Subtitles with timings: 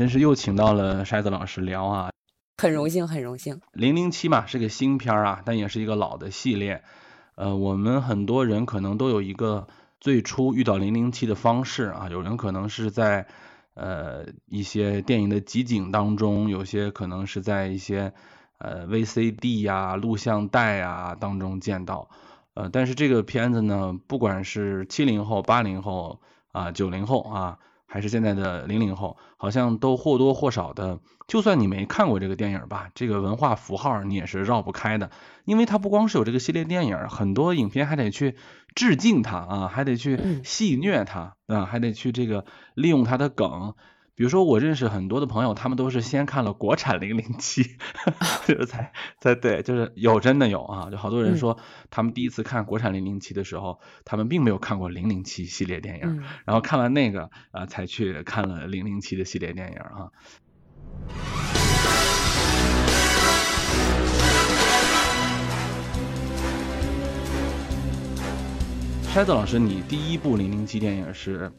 [0.00, 2.10] 真是又请到了筛子老师聊啊，
[2.56, 3.60] 很荣幸，很荣幸。
[3.74, 6.82] 零零七嘛是个新片儿啊，但也是一个老的系列。
[7.34, 9.68] 呃，我们很多人可能都有一个
[10.00, 13.26] 最初遇到零零七的方式啊，有人可能是在
[13.74, 18.14] 呃一些电影的集锦当中，有些可能是在一些
[18.56, 22.08] 呃 VCD 呀、录像带啊当中见到。
[22.54, 27.58] 呃，但是这个片子呢，不管是七零后、八零后啊、九零后啊，
[27.92, 35.10] 还是现在的零零后，好像都或多或少的，就算你没看过这个电影吧，这个文化符号你也是绕不开的，
[35.44, 38.36] 因为它不光是有这个系列电影，很多影片还得去
[38.76, 43.74] 致敬它啊，还得去嗯戏谑它啊，还得去这个利用它的梗。
[44.20, 47.62] 比如说，我认识很多的朋友，他们都是先看了国产零零七，
[48.46, 51.56] 就是才才对，就是有真的有啊，就好多人嗯说
[51.88, 60.12] 他们第一次看国产零零七的时候，他们并没有看过零零七系列电影，嗯，然后看完那个啊、呃才去看了零零七的系列电影啊。
[69.14, 71.50] 筛子老师，你第一部零零七电影是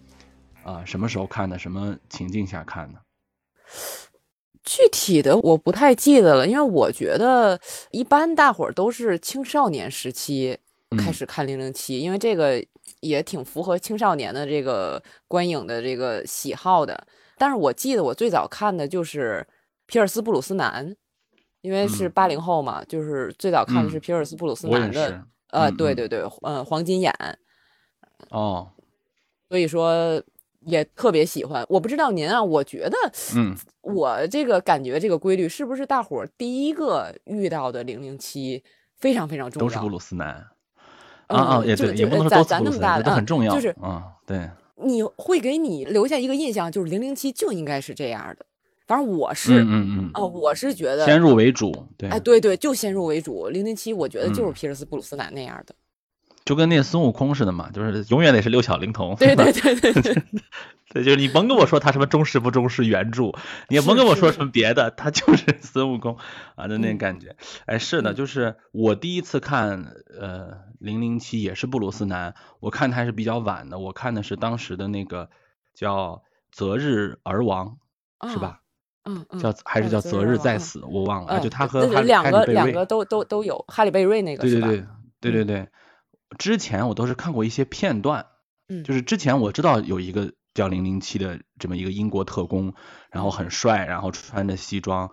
[0.64, 1.58] 啊、什么时候看的？
[1.58, 3.00] 什么情境下看的？
[4.64, 7.60] 具体的我不太记得了，因为我觉得
[7.90, 10.58] 一般大伙儿都是青少年时期
[10.98, 12.64] 开嗯始看零零七，因为这个
[13.00, 17.08] 也挺符合青少年的这个观影的这个喜好的。
[17.38, 19.46] 但是我记得我最早看的就是
[19.88, 20.96] 皮尔斯布鲁斯南，
[21.62, 25.26] 因为是嗯八零后嘛，就是最早看的是嗯皮尔斯布鲁斯南的。
[25.50, 27.14] 呃，嗯嗯对对对，呃，黄金眼，
[28.30, 28.72] 哦，
[29.50, 30.24] 所以说
[30.66, 31.66] 也特别喜欢。
[31.70, 32.98] 我不知道您啊，我觉得
[33.36, 38.64] 嗯我这个感觉这个规律是不是大伙儿第一个遇到的零零七
[38.98, 39.68] 非常非常重要？
[39.68, 40.46] 都是布鲁斯南。
[41.28, 43.56] 嗯啊啊，也对，也不能说咱那么大的啊很重要。
[43.56, 48.46] 就是啊，对，你会给你留下一个印象，就是零零七就应该是这样的。
[48.86, 53.48] 反正我是，嗯嗯哦，我是觉得嗯，先入为主，对，哎，对对，就先入为主。
[53.48, 55.74] 零零七，我觉得就是嗯皮尔斯布鲁斯南那样的。
[56.46, 59.16] 就跟那孙悟空似的嘛，就是永远得是六小龄童。
[59.16, 60.24] 对对对对对，
[60.94, 63.34] 对，就是你甭跟我说他什么忠实不忠实原著，
[63.70, 66.18] 你也甭跟我说什么别的，他就是 孙悟空
[66.56, 67.36] 啊的那嗯感觉。
[67.66, 75.30] 哎，是的，嗯就是我第一次看呃零零七也是布鲁斯南，我看的还是比较晚的，我看的是当时的那个
[75.74, 76.16] 叫
[76.52, 77.78] 《择日而亡》，
[78.30, 78.40] 是啊？
[78.40, 78.58] 吧？
[79.04, 84.44] 嗯嗯，叫还是哦叫择日再死，我忘了，嗯，就他和哈两个两个都都都有，哈利贝瑞那个？
[84.44, 84.84] 对对对
[85.20, 85.68] 对对对，
[86.38, 88.28] 之前我都是看过一些片段，
[88.70, 92.74] 嗯，就是之前我知道有一个叫零零七的这么一个英国特工，
[93.12, 95.12] 然后很帅，然后穿着西装，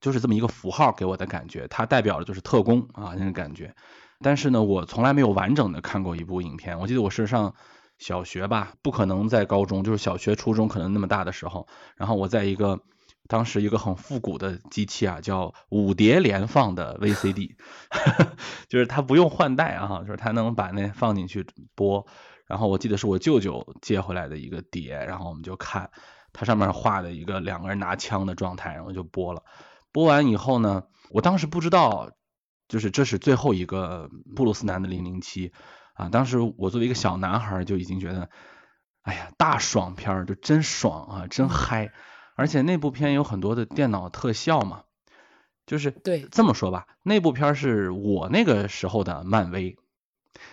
[0.00, 3.74] 就是这么一个符号给我的感觉，它代表的就是特工啊那种感觉。
[4.22, 6.78] 但是呢，我从来没有完整的看过一部影片。
[6.78, 7.54] 我记得我是上
[7.98, 11.66] 小学吧，不可能在高中，就是小学、初中可能那么大的时候，
[11.96, 12.80] 然后我在一个
[13.30, 17.54] 当时一个很复古的机器啊，叫五碟连放的 VCD，
[18.68, 21.46] 就是它不用换代啊，就是它能把那放进去
[21.76, 22.04] 播。
[22.48, 25.88] 然后我记得是我舅舅借回来的一个碟，然后我们就看，
[26.32, 29.44] 它上面画的一个两个人拿枪的状态，然后就播了。
[29.92, 32.10] 播完以后呢，我当时不知道，
[32.66, 35.52] 就是这是最后一个布鲁斯南的零零七
[35.94, 36.08] 啊。
[36.08, 38.28] 当时我作为一个小男孩就已经觉得，
[39.02, 41.92] 哎呀，大爽片儿就真爽啊，真嗨！
[42.40, 44.84] 而且那部片有很多的电脑特效嘛，
[45.66, 49.76] 就是对这么说吧，那部片是我那个时候的漫威，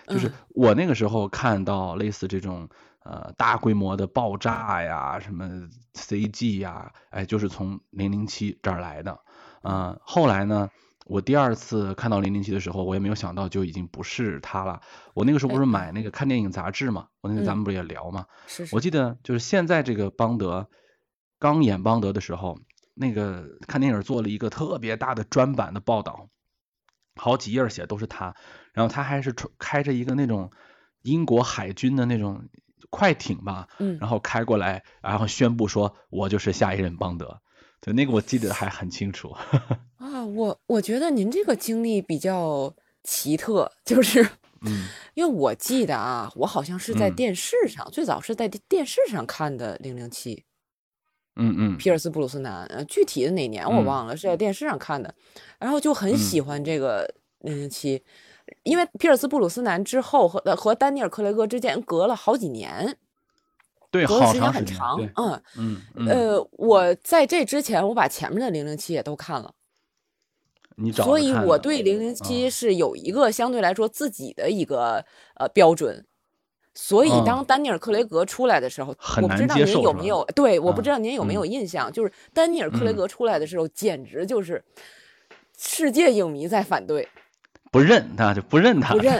[0.05, 2.67] 就是嗯我那个时候看到类似这种
[3.05, 9.17] 呃大规模的爆炸呀，什么 CG 呀，哎，就是从零零七这儿来的。
[9.61, 10.69] 呃，后来呢，
[11.05, 14.81] 我第二次看到零零七的时候，我也没有想到就已经不是他了。
[15.13, 18.25] 我那个时候不是哎买那个看电影杂志嘛，我那个咱嗯们不是也聊嘛？
[18.45, 20.69] 是是我记得就是现在这个邦德
[21.39, 22.59] 刚演邦德的时候，
[22.93, 26.29] 那个看电影做了一个特别大的专版的报道，
[27.15, 28.35] 好几页儿写都是他，
[28.73, 30.51] 然后他还是开着一个那种
[31.03, 32.47] 英国海军的那种
[32.89, 37.41] 快艇吧，嗯然后开过来，然后宣布说我就是下一任邦德。
[37.79, 39.35] 对，那个我记得还很清楚。
[39.97, 42.73] 啊，我我觉得您这个经历比较
[43.03, 44.27] 奇特，就是
[44.61, 50.35] 嗯 因为我记得啊，我好像是在嗯电视上，最早是在电电视上看的《零零七》，
[51.37, 51.77] 嗯嗯。
[51.77, 53.85] 皮尔斯布鲁斯南，呃，具体的哪年我嗯。
[53.85, 55.13] 忘了，是在电视上看的，
[55.59, 56.17] 然后就很嗯。
[56.17, 58.03] 喜欢这个零零七，
[58.63, 62.97] 因为皮尔斯布鲁斯南之后和和丹尼尔克雷格之间隔了好几年，
[63.91, 64.51] 对，隔的时间。
[64.51, 69.53] 很长，，嗯，嗯嗯，呃，我在这之前我把前面的零零七也都看了。
[70.79, 75.03] 你找所以我对零零七是有一个相对来说自己的一个
[75.35, 76.05] 呃标准，
[76.79, 84.63] 所以嗯当丹尼尔·克雷格出来的时候，很我不知道您有没有对，我不嗯知道您有没有印象，就是丹尼尔·克雷嗯格出来的时候，简直就是
[85.57, 87.09] 世界影迷在反对，
[87.71, 89.19] 不认他就不认他，不认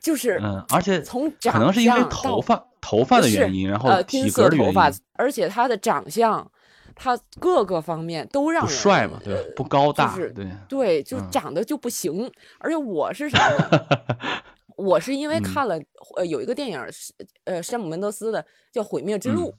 [0.00, 6.48] 就是嗯，而且从长可能是因为相头发头发的原因，然后呃体格的原色头发因，，而且他的长相，
[6.94, 9.34] 他各个方面都让人帅嘛，对？
[9.56, 12.30] 不高大，是对，对，就嗯长得就不行。
[12.58, 13.86] 而且我是啥呢？
[14.76, 15.42] 我是因为嗯。
[15.42, 15.80] 看了
[16.16, 17.12] 呃有一个电影是
[17.44, 19.54] 呃山姆门德斯的叫《毁灭之路》，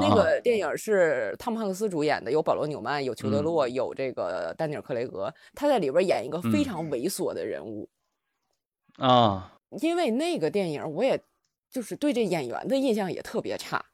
[0.00, 3.44] 那个电影是汤姆汉克斯主演的，有保罗纽曼，有裘德嗯。
[3.44, 6.64] 洛，有这个丹尼尔克雷格，他在里边演一个非嗯。
[6.64, 7.88] 常猥琐的人物。
[8.98, 9.52] 啊，
[9.82, 11.22] 因为那个电影，我也
[11.70, 13.84] 就是对这演员的印象也特别差。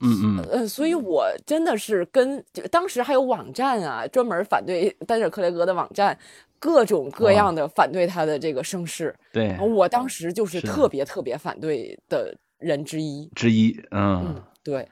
[0.00, 6.18] 嗯嗯，呃，所以我真的是跟就当时还有网站啊，专门反对丹尼尔·克雷格的网站，
[6.64, 9.14] 各种各样的反对他的这个声势。
[9.30, 13.30] 对，我当时就是特别特别反对的人之一。
[13.34, 14.88] 之一，嗯嗯，，对，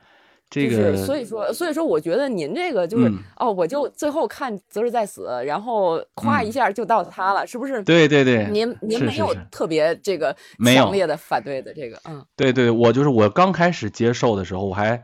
[0.50, 7.82] 这个就是所以说，所以说，我觉得您这个就是、嗯哦，我就最后看《择日再死》，然后夸一嗯下就到他了，是不是？
[7.84, 10.36] 对对对，您您没有特别这个
[10.76, 15.02] 强烈的反对的这个，嗯对对，我就是我刚开始接受的时候，我还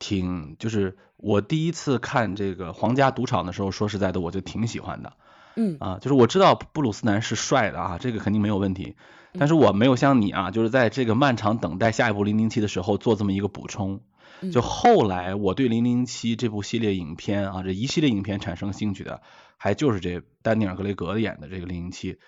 [0.00, 5.12] 挺就是我第一次看这个皇家赌场的时候，说实在的，我就挺喜欢的
[5.58, 8.94] 嗯啊，就是我知道布鲁斯南是帅的啊，这个肯定没有问题，
[9.38, 14.00] 但是我没有像你啊，就是在这个漫长等待下一部零零七的时候做这么一个补充。
[14.40, 19.20] 嗯就后来我对零零七这部系列影片啊，这一系列影片产生兴趣的，
[19.56, 22.18] 还就是这丹尼尔·格雷格演的这个零零七，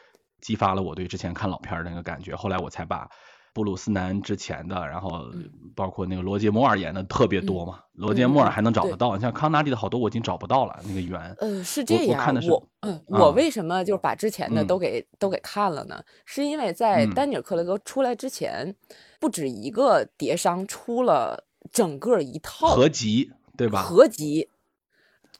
[0.40, 2.34] 激发了我对之前看老片儿的那个感觉。
[2.34, 3.10] 后来我才把
[3.52, 11.20] 布鲁斯南之前的，然后嗯包括那个罗杰摩尔演的特别多嘛，罗杰摩尔还能找得到，你像康纳利的好多我已经找不到了那个源。
[11.38, 12.62] 呃，是这样，我看的是我
[13.06, 16.02] 我为什么就是把之前的嗯都给、都给看了呢？
[16.24, 18.74] 是因为在嗯丹尼尔·克雷格出来之前，
[19.18, 23.82] 不止一个碟商出了整个一套合集对吧？
[23.82, 24.48] 合集，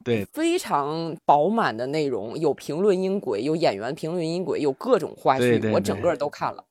[0.05, 6.65] 对，非常饱满的内容，有评论音轨，有演员评论音轨，有各种花絮，对对我整个都看了。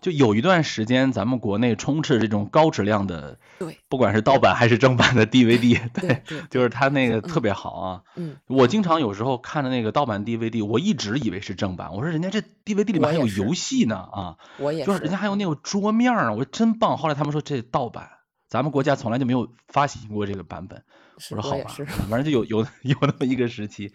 [0.00, 8.02] 就有一段时间咱们国内充斥这种高质量的，对，不管是盗版还是正版的 DVD，对对，就是它那个特别好啊。
[8.16, 16.96] 嗯，我经常有时候看的那个盗版 DVD，我一直以为是正版，我说人家这 DVD 里面还有游戏呢啊，我也就是人家还有那个桌面儿啊，我说真棒。
[16.96, 18.08] 后来他们说这盗版，
[18.48, 20.82] 咱们国家从来就没有发行过这个版本。
[21.16, 21.74] 我说好吧。
[22.08, 23.92] 反正就有有 有那么一个时期。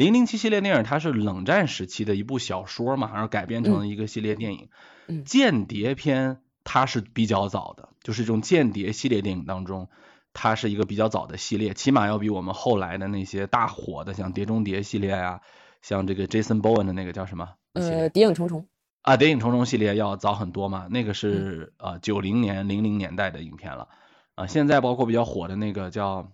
[0.00, 4.68] 零零七系列电影它是冷战时期的一部小说嘛，然后改编成了一个系列电影。
[5.06, 9.88] 嗯间谍片它是比较早的，就是这种间谍系列电影当中，
[10.32, 15.40] 它是一个比较早的系列，起码要比我们后来的那些大火的，像《碟中谍》系列啊、
[15.82, 17.50] 像这个 Jason Bourne 的那个叫什么？
[17.74, 18.66] 呃，谍影重重，
[19.02, 23.88] 啊，《谍影重重》系列要早很多嘛，那个嗯是呃九零年、零零年代的影片了。
[24.36, 26.30] 啊，现在包括比较火的那个叫，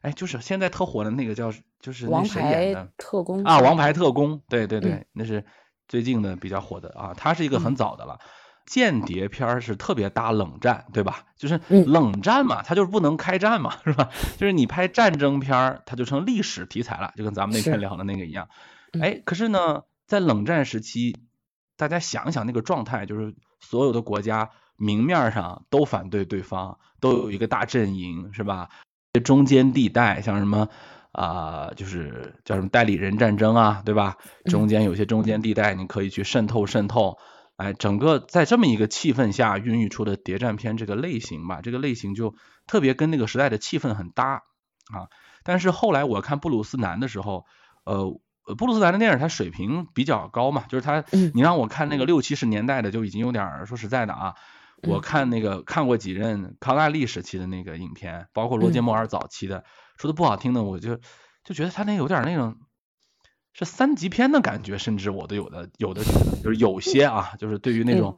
[0.00, 5.44] 哎，就是现在特火的那个叫，就是那王牌的特工啊，《王牌特工》，对对对，嗯那是
[5.86, 8.18] 最近的比较火的啊，它是一个很嗯早的了。
[8.66, 11.24] 间谍片儿是特别搭冷战，对吧？
[11.38, 14.10] 就是嗯冷战嘛，它就是不能开战嘛，是吧？
[14.36, 18.48] 就是你拍战争片儿，它就成历史题材了，就跟咱们那天聊的那个一样。
[18.92, 21.16] 嗯哎，可是呢，在冷战时期，
[21.78, 28.68] 大家想想那个状态，就是所有的国家明面上都反对对方，都有一个大阵营，是吧？
[29.24, 30.68] 中间地带像什么
[31.12, 34.16] 啊、就是叫什么代理人战争啊，对吧？
[34.44, 37.18] 中间有些中间地带，你可以去渗透渗透。
[37.56, 42.36] 哎，整个在这么一个气氛下孕育出的谍战片这个类型吧，这个类型就
[42.68, 44.42] 特别跟那个时代的气氛很搭
[44.92, 45.10] 啊。
[45.42, 47.46] 但是后来我看布鲁斯南的时候，
[47.84, 54.34] 呃，呃布鲁斯南的电影它水平比较高嘛，就是它，嗯你让我看那个六七十年代的就已经有点儿说实在的啊，
[54.84, 59.64] 我嗯看那个看过几任康纳利时期的那个影片，包括罗杰嗯摩尔早期的，
[59.98, 60.96] 说的不好听的，我就
[61.44, 62.56] 就觉得他那有点那种。
[63.54, 66.04] 是三级片的感觉，甚至我都有的有的
[66.44, 68.16] 就是有些啊，就是对于那种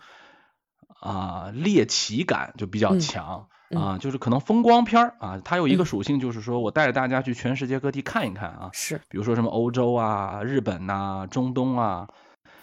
[1.01, 3.81] 啊、猎奇感就比较嗯强嗯。
[3.83, 5.87] 啊，就是可能风光片儿啊，它有一个嗯。
[5.87, 12.09] 属性，就是说我带着大家去全世界各地看一看啊，是，比如说什么欧洲啊、日本呐、中东啊，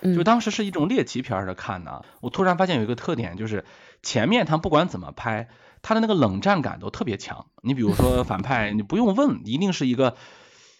[0.03, 0.23] 就嗯。
[0.23, 2.03] 当时是一种猎奇片儿的看呢。
[2.21, 3.65] 我突然发现有一个特点，就是
[4.03, 5.49] 前面他不管怎么拍，
[5.87, 7.45] 他的那个冷战感都特别强。
[7.61, 10.15] 你比如说 反派，你不用问，一定是一个。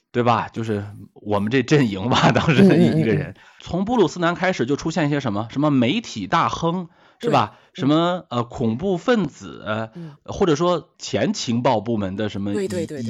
[0.10, 0.48] 对吧？
[0.52, 6.88] 就是我们这阵营吧， 当时的一一个人，从布鲁斯南开始就出现一些什么什么媒体大亨，
[7.20, 7.60] 是吧？
[7.74, 9.64] 什么呃恐怖分子，
[9.96, 12.68] 嗯或者说前情报部门的什么遗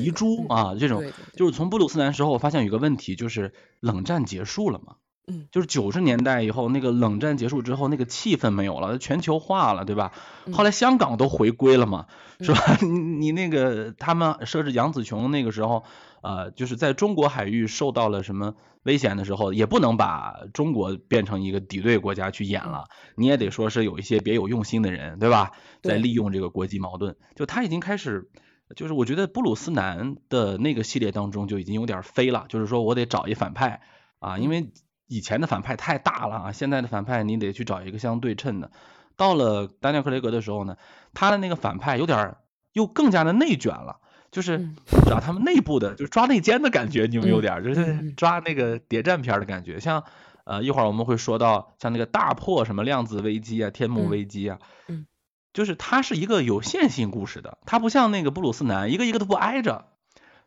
[0.08, 4.96] 遗珠嗯啊，这种就是从布鲁斯南时候，我发现有一个问题，就是冷战结束了嘛。
[5.28, 10.14] 嗯就是九十年代以后，那个冷战结束之后，那个气氛没有了，全球化了，对吧？
[10.46, 12.06] 嗯后来香港都回归了嘛，
[12.40, 12.60] 是吧？
[12.82, 15.84] 你你那个他们设置杨紫琼那个时候，
[16.22, 25.52] 呃，就是在中国海域受到了什么危险的时候，也不能把中国变成一个敌对国家去演了，你也得说是有一些别有用心的人，对吧？
[25.84, 28.30] 在利用这个国际矛盾，就他已经开始。
[28.76, 33.80] 就是我觉得布鲁斯南的那个系列当中就已经有点飞了，就是说我得找一反派
[34.20, 34.72] 啊，因为
[35.08, 38.72] 以前的反派太大了啊，现在的反派你得去找一个相对称的。
[39.16, 40.78] 到了丹尼尔·克雷格的时候呢，
[41.14, 42.38] 他的那个反派有点儿
[42.74, 44.00] 又更加的内卷了，
[44.30, 44.76] 就是嗯
[45.08, 47.64] 找他们内部的，就是抓内奸的感觉，你们有嗯点？
[47.64, 50.04] 就嗯是嗯抓那个谍战片的感觉，像
[50.44, 55.08] 呃一会儿我们会说到像那个大破什么量子危机啊、天幕嗯危机啊，嗯
[55.52, 59.86] 就是它是一个有线性故事的，它不像那个布鲁斯南一个一个都不挨着，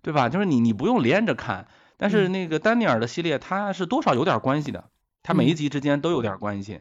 [0.03, 0.29] 对吧？
[0.29, 1.67] 就是你你不用连着看，
[2.01, 2.33] 但是嗯。
[2.33, 4.89] 那个丹尼尔的系列它是多少有点关系的，
[5.23, 5.57] 它每一嗯。
[5.57, 6.81] 集之间都有点关系，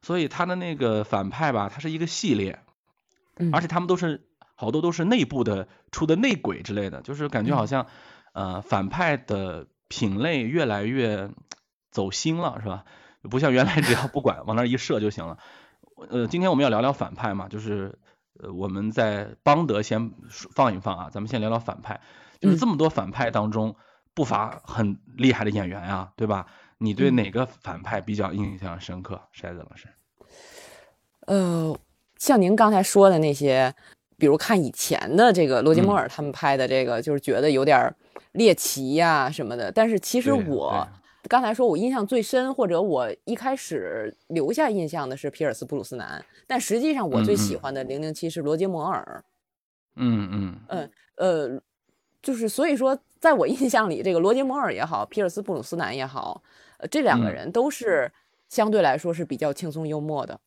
[0.00, 2.60] 所以它的那个反派吧，它是一个系列，
[3.36, 3.50] 嗯。
[3.52, 7.86] 而且他们都是好多都是内部的出的内鬼之类的，就是感觉好嗯像
[8.32, 11.30] 呃反派的品类越来越
[11.90, 12.84] 走心了，是吧？
[13.28, 15.36] 不像原来只要不管往那儿一射就行了。
[16.08, 17.98] 呃，今天我们要聊聊反派嘛，就是
[18.38, 20.12] 呃我们在邦德先
[20.54, 22.00] 放一放啊，咱们先聊聊反派，
[22.40, 22.58] 就是嗯。
[22.58, 23.76] 这么多反派当中
[24.14, 26.46] 不乏很厉害的演员啊，对吧？
[26.78, 29.20] 你对嗯哪个反派比较印象深刻？
[29.34, 29.86] 筛子老师？
[31.26, 31.78] 呃，
[32.16, 33.74] 像您刚才说的那些，
[34.16, 37.94] 比如看以前的这个罗杰摩嗯尔他们拍的这个，就是觉得有点儿
[38.32, 39.70] 猎奇呀、什么的。
[39.70, 40.88] 但是其实我
[41.28, 49.22] 刚才说我印象最深，或者我一开始留下印象的是皮尔斯布鲁斯南，但实际上我最喜欢的零零七是罗杰摩尔。
[49.96, 51.62] 嗯嗯嗯呃，
[52.22, 56.42] 就是所以说，在我印象里，这个罗杰摩尔也好，皮尔斯布鲁斯南也好，
[56.78, 57.32] 呃，这两个嗯。
[57.32, 58.10] 人都是
[58.48, 60.40] 相对来说是比较轻松幽默的。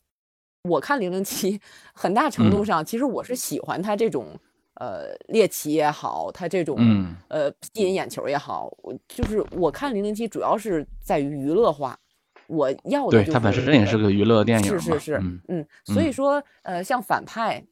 [0.64, 1.62] 我看零零七，
[1.94, 2.66] 很大程度嗯。
[2.66, 4.40] 上，其实我是喜欢他这种
[4.76, 7.16] 呃猎奇也好，他这种嗯。
[7.28, 12.00] 呃吸引眼球也好，我就是我看零零七主要是在于娱乐化，
[12.48, 16.14] 我要的对，就是它本身也是个娱乐电影，是是是，嗯嗯，所以嗯。
[16.14, 17.64] 说，呃，像反派，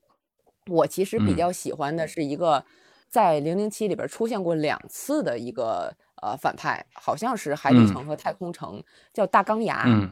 [0.68, 1.38] 我其实比嗯。
[1.38, 2.64] 较喜欢的是一个
[3.12, 7.88] 在零零七里边出现过两次的一个呃反派，好像是海底嗯。
[7.88, 8.82] 城和太空城，
[9.14, 9.84] 叫大钢牙。
[9.86, 10.10] 嗯，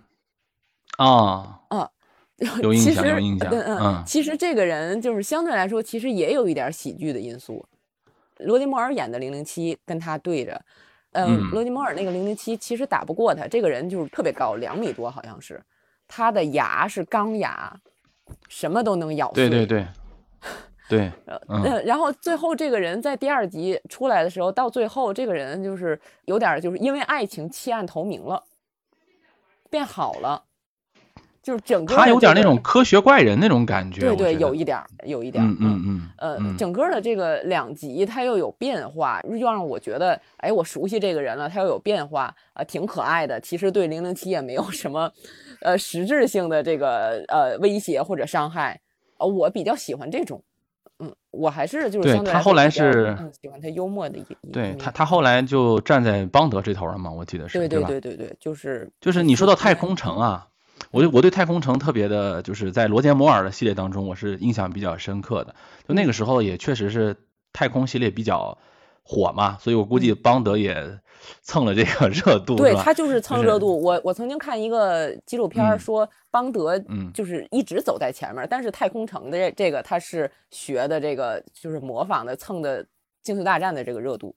[0.97, 1.89] 啊，嗯，
[2.61, 7.65] 有印象有印象嗯，嗯其实这个人就是相对来说，其实也有一点喜剧的因素。
[8.39, 10.61] 罗迪摩尔演的零零七跟他对着，
[11.13, 11.49] 嗯，嗯。
[11.51, 15.61] 罗迪摩尔那个零零七其实打不过他，这个人就是特别高，两米多好像是，
[16.07, 17.79] 他的牙是钢牙，
[18.49, 19.49] 什么都能咬碎。
[19.49, 19.87] 对对对，
[20.89, 21.11] 对，
[21.47, 28.43] 嗯呃，然后最后这个人在第二集出来的时候，到最后这个人就是有点儿就是因为爱情弃暗投明了，
[29.69, 30.43] 变好了，
[31.43, 43.39] 就是整个他的这个有点那种科学怪人那种感觉，对对，有一点儿有一点儿嗯嗯嗯，呃，嗯整个的这个两集他又有变化，又让我觉得，哎，我熟悉这个人了，他又有变化，啊、挺可爱的。
[43.39, 45.11] 其实对零零七也没有什么，
[45.61, 48.81] 呃，实质性的这个呃威胁或者伤害。
[49.19, 50.48] 呃，我比较喜欢这种，嗯，
[51.31, 57.87] 我还是就是对相对他后来是嗯喜欢他幽默的一一对他他后来就站在邦德这头了嘛，我记得是，对对吧？
[57.87, 60.47] 对对对，就是就是你说到太空城啊，
[60.91, 65.53] 我对我对太空城特别的，就是在罗杰摩尔的系列当中，我是印象比较深刻的。
[65.87, 67.15] 就那个时候也确实是
[67.53, 68.57] 太空系列比较
[69.03, 70.99] 火嘛，所以我估计邦德也
[71.41, 73.81] 蹭了这个热度，对他就是蹭就是热度。
[73.81, 82.85] 我我曾经看一个纪录片说，邦德嗯就是一直走在前面儿，但是太空城的这这个他是学的这个就是模仿的蹭的
[83.23, 84.35] 星球大战的这个热度。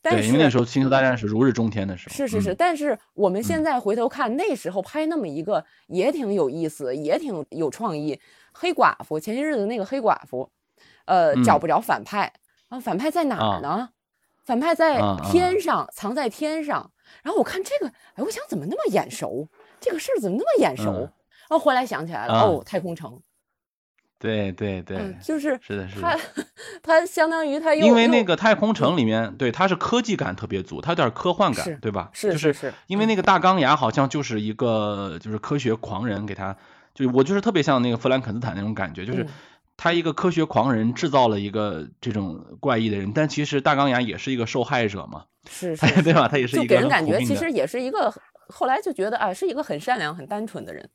[0.00, 8.18] 但对，是因为那时候星球大战是如日中天的时候，是是是，嗯但是我们现嗯在回头看，那时候拍那么一个也挺有意思，也挺有创意。
[8.52, 10.48] 黑寡妇前些日子那个黑寡妇，
[11.04, 12.32] 呃，找嗯不着反派，
[12.68, 13.88] 然后反派在哪啊儿呢？
[14.48, 14.98] 反派在
[15.30, 16.90] 天上，藏在天上。
[17.22, 19.46] 然后我看这个，哎，我想怎么那么眼熟？
[19.78, 20.90] 这个事儿怎么那么眼熟？
[20.90, 21.12] 嗯
[21.50, 23.18] 然后后来想起来了，啊哦，太空城，
[24.18, 26.20] 对对对，嗯，就是是的，是他的。，
[26.82, 32.10] 他相当于它因为那个太空城里面，对它是科技感特别足，它有点科幻感，对吧？
[32.12, 36.54] 是就是是因为那个大钢牙好像就是一个就是科学狂人给他，
[36.94, 39.28] 就我就是特别像那个弗兰肯斯坦那种感觉，就是嗯
[39.78, 46.02] 他一个科学狂人制造了一个这种怪异的人，但其实大钢牙也是一个受害者嘛，是是 是。
[46.02, 46.26] 对吧？
[46.28, 48.12] 他也是就一个很给人感觉其实也是一个，
[48.48, 50.90] 后来就觉得啊，是一个很善良、很单纯的人。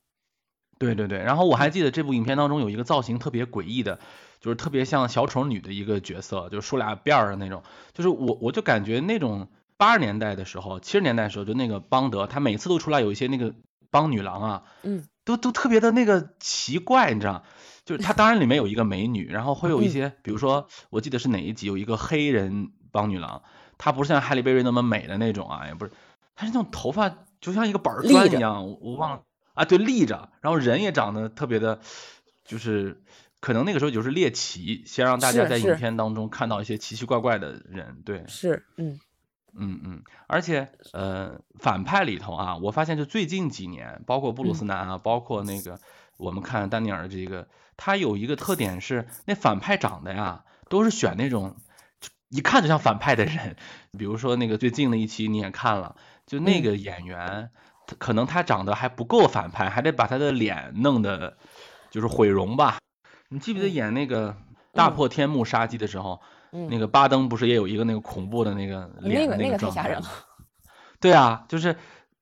[0.78, 4.00] 对对对，然后我还记得这部影片当中有一个造型特别诡异的，
[4.42, 7.64] 就是特别像小丑女的一个角色，就是梳俩辫儿的那种，
[7.94, 9.48] 就是我我就感觉那种
[9.78, 13.54] 八十年代的时候、七十年代的时候，就那个邦德，他每次都出来有一些那个
[13.92, 17.44] 邦女郎啊，嗯，都都特别的那个奇怪，你知道？
[17.86, 23.44] 就是他当然里面有一个美女，然后会有一些，比如说我记得是哪一集有一个黑人帮女郎，
[23.78, 25.92] 她不是像哈利贝瑞那么美的那种啊，也不是，
[26.34, 31.82] 她是那种头发就像一个板砖一样，我我忘了啊，对，立着，然后人也长得特别的，
[32.46, 33.04] 就是
[33.42, 38.98] 可能那个时候就是猎奇，先让大家在影片当中看到一些奇奇怪怪的人，对，是，嗯
[39.58, 45.80] 嗯嗯，而且呃反派里头啊，我发现就最近几年，包括布鲁斯南啊，包括那个
[46.18, 47.48] 我们看丹尼尔这个。
[47.76, 51.56] 他有一个特点是，那反派长得呀，都是选那种
[52.30, 53.56] 一看就像反派的人。
[53.98, 55.96] 比如说那个最近的一期你也看了，
[56.28, 57.50] 就那个演员，
[57.98, 61.36] 可能他长得还不够反派，还得把他的脸弄得
[61.90, 62.78] 就是毁容吧。
[63.30, 64.38] 你记不记得演那个
[64.72, 66.22] 大破天幕杀机的时候，
[66.70, 70.08] 那个巴登不是也有一个那个恐怖的那个脸那个状态吗？
[71.02, 71.76] 对啊，就是。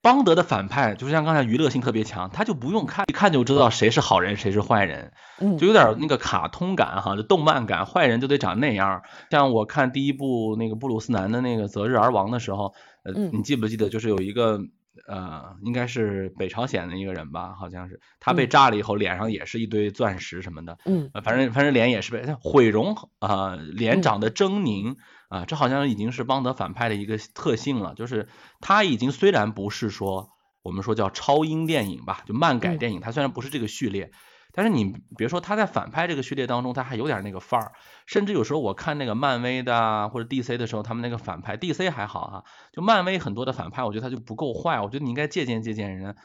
[0.03, 5.11] 邦德的反派就是像刚才娱乐性特别强，他就不用看，一看就知道谁是好人谁是坏人，
[5.59, 9.03] 就有点那个卡通感哈，就动漫感，坏人就得长那样。
[9.29, 12.73] 像我看第一部那个布鲁斯南的那个择日而亡的时候，
[13.03, 14.59] 呃，你记不记得就是有一个
[15.07, 24.95] 呃，应该是北朝鲜的一个人吧，好像是他被炸了以后脸上也是一堆钻石什么的，嗯，反正反正脸也是被毁容啊，脸长得狰狞。
[25.29, 28.27] 啊，这好像已经是邦德反派的一个特性了，就是
[28.59, 30.27] 他已经虽然不是说
[30.61, 34.11] 我们说叫超英电影吧，就漫改电影，他虽然不是这个序列，
[34.53, 37.71] 但是你别说他在反派这个序列当中，他还有点那个范儿，
[38.05, 46.15] 甚至有时候我看那个漫威的或者 DC 的时候，他们那个反派 DC 还好哈，就漫威很多的反派，我觉得他就不够坏，我觉得你应该借鉴借鉴人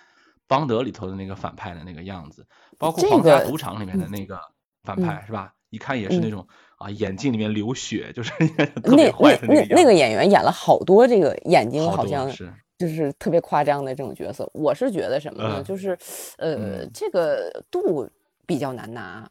[0.46, 2.46] 邦德里头的那个反派的那个样子，
[2.78, 4.38] 包括皇家赌场里面的那个
[4.82, 5.52] 反派是吧？
[5.70, 6.46] 一看也是那种。
[6.78, 8.30] 啊，眼睛里面流血，就是
[8.84, 14.46] 特别坏的那那那个演员演了好多这个眼睛好像是就是特别夸张的这种角色。
[14.52, 15.62] 我是觉得什么呢？
[15.62, 15.96] 就是
[16.36, 18.06] 呃，这个度
[18.46, 19.28] 比较难拿。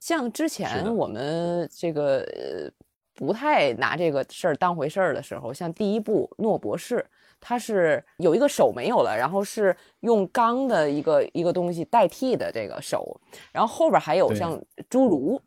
[0.00, 2.70] 像之前我们这个呃
[3.14, 6.96] 不太拿这个事儿当回事儿的时候，像第一部《诺博士》，
[7.40, 13.20] 他是有一个手没有了，然后是用钢的一个一个东西代替的这个手，
[13.52, 15.40] 然后后边还有像侏儒。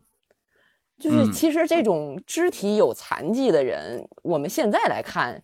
[0.98, 5.42] 就是其实这种肢体有残疾的人，我们现在来看，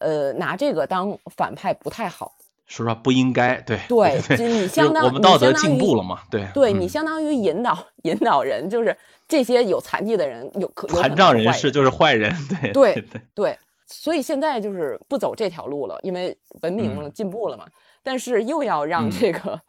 [0.00, 2.36] 呃，拿这个当反派不太好。
[2.68, 3.60] 说实话，不应该。
[3.62, 6.20] 对对，就你相当于我们道德进步了嘛？
[6.30, 12.32] 对，对你相当于引导引导人，就是这些有残疾的人有可残障人士就是坏人。
[12.72, 17.64] 对对对对，所以现在就是不走这条路了，因为文明了进步了嘛。
[18.04, 19.60] 但是又要让这个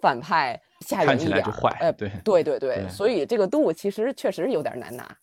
[0.00, 0.60] 反派。
[0.88, 5.16] 看起来就坏，哎，对对对对，所以这个度其实确实有点难拿，嗯，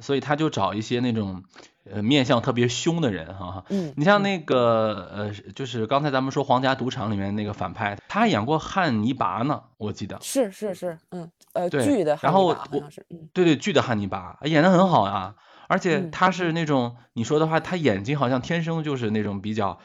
[0.00, 1.42] 所以他就找一些那种
[1.90, 12.54] 呃面相特别凶的人哈，嗯，你像那个呃，就是刚才咱们说《皇家赌场》里面那个反派，他演过汉尼拔呢，我记得是是是，嗯呃剧的，然后我
[12.90, 15.34] 是，对对剧的汉尼拔演的很好啊，
[15.68, 19.78] 而且他是那种你说的话，他眼睛好像天生就是那种比较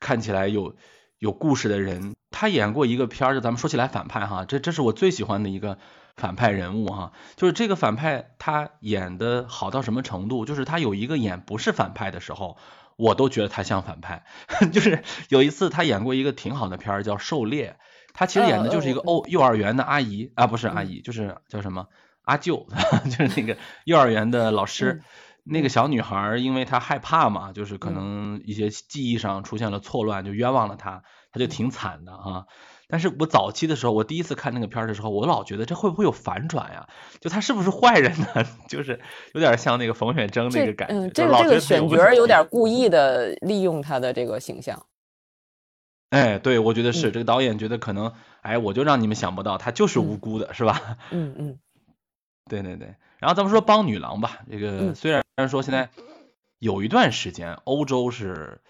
[0.00, 0.74] 看起来有。
[1.22, 5.78] 有故事的人，他演过一个片儿，就咱们说起来反派哈，这这是我最喜欢的一个
[6.16, 12.56] 反派人物哈，就是这个反派他演的好到什么程度，就是他有一个演不是反派的时候，
[12.96, 14.24] 我都觉得他像反派，
[14.72, 17.76] 就是有一次他演过一个挺好的片儿叫《狩猎》，
[18.12, 21.88] 他其实演的就是一个幼幼儿园的阿姨啊，不是阿姨，就是叫什么
[22.22, 22.66] 阿舅，
[23.04, 25.02] 就是那个幼儿园的老师。
[25.44, 32.46] 那个小女孩，因为她害怕嘛，就是可能一些记忆上出现了错乱，就冤枉了她，她就挺惨的啊。
[32.92, 36.86] 但是我早期的时候，我第一次看那个片儿的时候，我老觉得这会不会有反转呀？
[37.22, 38.26] 就他是不是坏人呢？
[38.68, 39.00] 就是
[39.32, 44.84] 有点像那个冯远征那个感觉，嗯这个这个选角有点故意的利用他的这个形象。
[46.10, 50.98] 哎，对，我觉得是这个导演觉得可能，哎，我就让你们想不到，他就是无辜的，是吧？
[51.12, 51.58] 嗯嗯，
[52.50, 52.94] 对对对。
[53.18, 55.88] 然后咱们说帮女郎吧，这个虽然说现在
[56.58, 58.60] 有一段时间欧洲是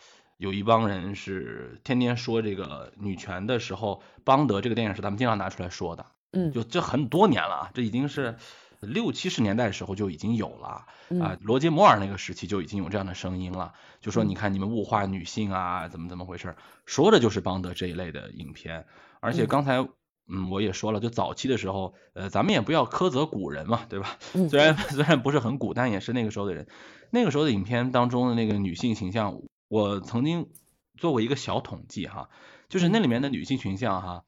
[0.43, 8.35] 有一帮人是天天说这个女权的时候，邦德这个电影是咱们经常拿出来说的，嗯，就这很多年了，这已经是
[8.81, 10.87] 六七十年代的时候就已经有了
[11.23, 18.85] 啊，罗杰摩尔那个时期就已经有这样的声音了，就说你看你们物化女性啊，怎么怎么回事，说的就是邦德这一类的影片，
[19.21, 19.87] 而且刚才。
[20.29, 24.17] 嗯，我也说了，就早期的时候，呃，咱们也不要苛责古人嘛，对吧？
[24.49, 26.69] 虽然 虽然不是很古，但也是那个时候的人。
[27.11, 30.51] 那个时候的影片当中的那个女性形象，我曾经
[30.99, 32.29] 做过一个小统计哈，
[32.69, 34.25] 就是那里面的女性群像哈，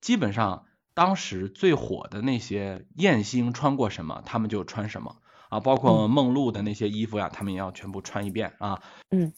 [0.00, 5.18] 基本上当时最火的那些艳星穿过什么，她们就穿什么
[5.50, 8.82] 啊，包括梦露的那些衣服呀，她们也要全部穿一遍啊。
[9.10, 9.32] 嗯。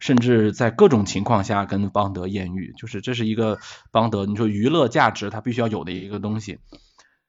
[0.00, 3.60] 甚至在各种情况下跟邦德艳遇，就是这是一个
[3.92, 6.58] 邦德，你说娱乐价值它必须要有的一个东西。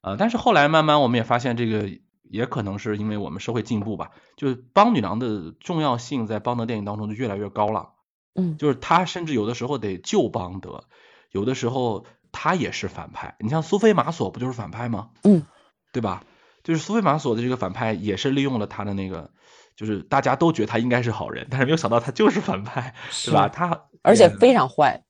[0.02, 1.88] 呃，但是后来慢慢我们也发现，这个
[2.32, 7.90] 也可能是因为我们社会进步吧，就是邦女郎的重要性在邦德电影当中就越来越高了。
[8.34, 8.58] 嗯。
[8.58, 10.86] 就是她甚至有的时候得救邦德，
[11.32, 13.36] 有的时候她也是反派。
[13.40, 15.10] 你像苏菲玛索不就是反派吗？
[15.24, 15.46] 嗯。
[15.92, 16.24] 对吧？
[16.64, 19.32] 就是苏菲玛索的这个反派也是利用了他的那个。
[19.74, 23.48] 就是大家都觉得他应该是好人，但是没有想到他就是反派，是吧？
[23.48, 25.04] 他而且非常坏，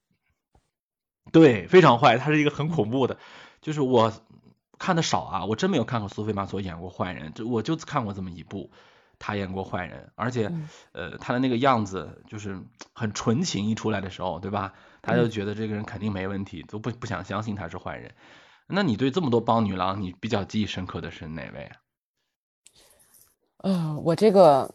[1.34, 2.17] 对，非常坏。
[2.17, 3.17] 他是一个很恐怖的。
[3.60, 4.13] 就是我
[4.81, 8.71] 看的少啊，我真没有看过苏菲玛索演过坏人，就我就看过这么一部，
[9.19, 10.51] 她演过坏人，而且
[10.91, 12.59] 呃，她的那个样子就是
[12.91, 14.73] 很纯情，一出来的时候，对吧？
[15.03, 18.11] 他就觉得这个人肯定没问题，都不不想相信他是坏人。
[18.67, 21.77] 那你对这么多帮女郎，你比较记忆深刻的是哪位啊？
[23.57, 24.67] 呃，我这个，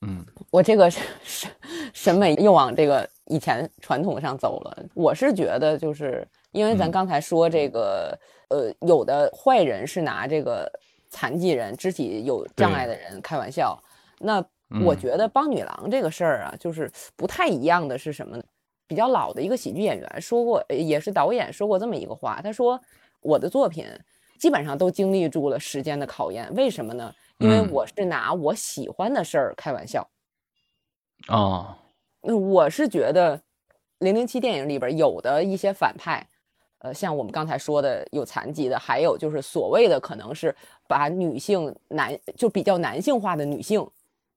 [0.00, 1.50] 嗯，我这个审
[1.92, 4.84] 审美又往这个以前传统上走了。
[4.94, 8.18] 我是觉得，就是因为咱刚才说这个，
[8.48, 10.70] 呃，有的坏人是拿这个
[11.10, 13.78] 残疾人、肢体有障碍的人开玩笑。
[14.18, 14.44] 那
[14.84, 18.42] 我觉得帮女郎这个事儿啊，就是不太一样的是什么呢？
[18.86, 22.80] 比较老的一个喜剧演员说过，也是导演说过这么一个话，他说
[23.20, 23.86] ：“我的作品
[24.38, 30.08] 基本上都经历住了时间的考验，为什么呢？”因为我是拿我喜欢的事儿开玩笑，
[31.28, 31.76] 哦，
[32.22, 33.38] 那我是觉得
[34.00, 36.26] 《零零七》电影里边有的一些反派，
[36.78, 40.54] 呃，像我们刚才说的有残疾的，还有就是所谓的可能是
[40.86, 43.84] 把女性男就比较男性化的女性，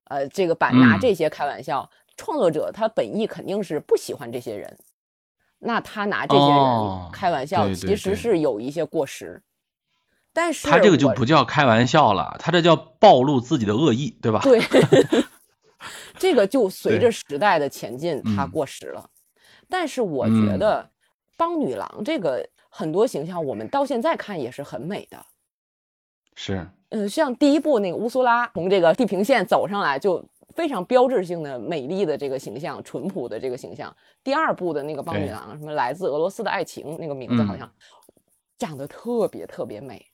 [0.05, 4.77] 呃，这个把拿这些开玩笑，创作者他本意肯定是不喜欢这些人，
[5.59, 9.41] 那他拿这些人开玩笑，其实是有一些过时。
[10.33, 14.39] 但是他这个就不叫开玩笑了，他这叫暴露自己的恶意，对吧？
[14.43, 14.61] 对，
[16.17, 19.09] 这个就随着时代的前进，它过时了。
[19.67, 20.89] 但是我觉得
[21.41, 25.17] 帮女郎这个很多形象，我们到现在看也是很美的。
[26.35, 33.91] 是，嗯，像第一部那个乌苏拉从这个地平线走上来，就非常标志性的美丽的这个形象，淳朴的这个形象。
[34.23, 37.67] 第二部的那个帮女郎，什么来自俄罗斯的爱情，那个名字好像
[38.59, 40.05] 长得特别特别美。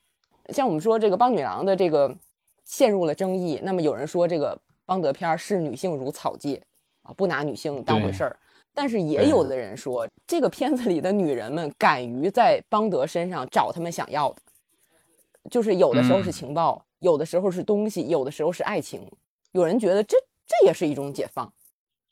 [0.54, 2.16] 像我们说这个邦女郎的这个
[2.64, 6.64] 陷入了争议，那么有人说这个邦德片视女性如草芥
[7.02, 8.40] 啊，不拿女性当回事儿。
[8.78, 14.42] 但是也有的人说，这个片子里的女人们敢于在邦德身上找他们想要的，
[15.50, 19.02] 就是有的时候是情报，有的时候是东西，有的时候是爱情。
[19.54, 21.52] 有人觉得这这也是一种解放，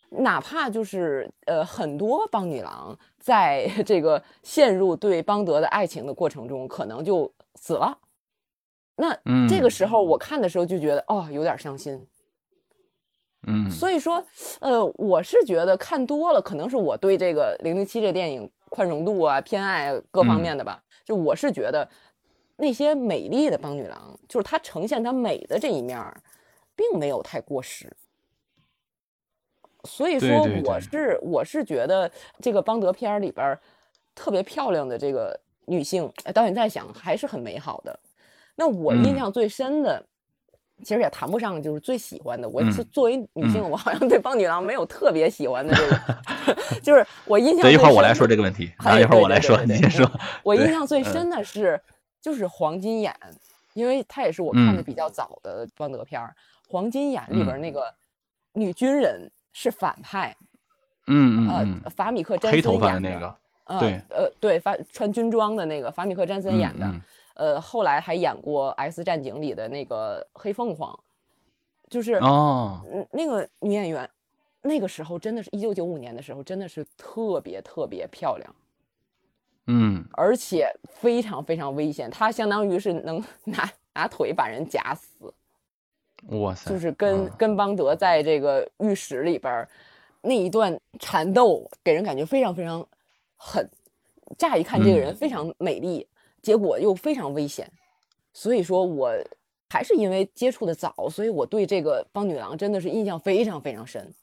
[0.10, 7.95] 哪怕就是呃很多邦女郎在 这个陷入对邦德的爱情的过程中，可能就死了。
[8.95, 9.15] 那
[9.47, 12.04] 这个时候我看的时候就觉得哦有点伤心，
[13.47, 14.23] 嗯，所以说
[14.60, 21.88] 呃我是觉得看多了，可能是我对这个零零七这电影宽容度啊偏爱各方面的吧，就我是觉得
[22.58, 26.01] 那些美丽的邦女郎，就是她呈现她美的这一面，
[26.75, 27.95] 并没有太过时，
[29.84, 33.58] 所以说我是我是觉得这个邦德片里边
[34.15, 37.99] 特别漂亮的这个女性，导演在想还是很美好的。
[38.55, 40.05] 那我印象最深的，
[40.83, 42.47] 其实也谈不上就是最喜欢的。
[42.49, 47.61] 我是作为女性，我好像对邦女郎没有特别喜欢的这个， 就是我印象。
[47.61, 50.09] 等一会儿我来说这个问题，等一会儿我来说，你先说。
[50.43, 51.79] 我印象最深的是
[52.21, 53.15] 就是黄金眼，
[53.73, 56.35] 因为它也是我看的比较早的邦德片儿。
[56.67, 57.93] 黄金眼里边那个
[58.53, 60.35] 女军人是反派，
[61.07, 63.35] 嗯嗯呃，法米克詹森演的那个，
[63.79, 66.91] 对，呃对，发穿军装的那个法米克詹森演的。
[67.36, 70.98] 呃，后来还演过《X 战警》里的那个黑凤凰，
[71.89, 74.10] 就是哦，那个女演员，
[74.62, 78.56] 那个时候真的是一九九五年的时候，真的是特别特别漂亮，
[79.67, 85.34] 嗯，而且非常非常危险，她相当于是能 拿拿腿把人夹死，
[86.30, 89.67] 哇塞，就是跟跟邦德在这个浴室里边
[90.21, 92.88] 那一段缠斗，给人感觉非常非常
[93.36, 93.69] 狠，
[94.38, 96.08] 乍一看这个人非常美丽。
[96.45, 97.71] 结果又非常危险，
[98.31, 99.12] 所以说我
[99.67, 104.13] 还是因为接触的早，所以我对这个邦女郎真的是印象非常非常深。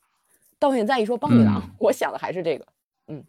[0.61, 2.69] 到现在一说邦女郎，我想的还是这个。
[3.09, 3.25] 嗯，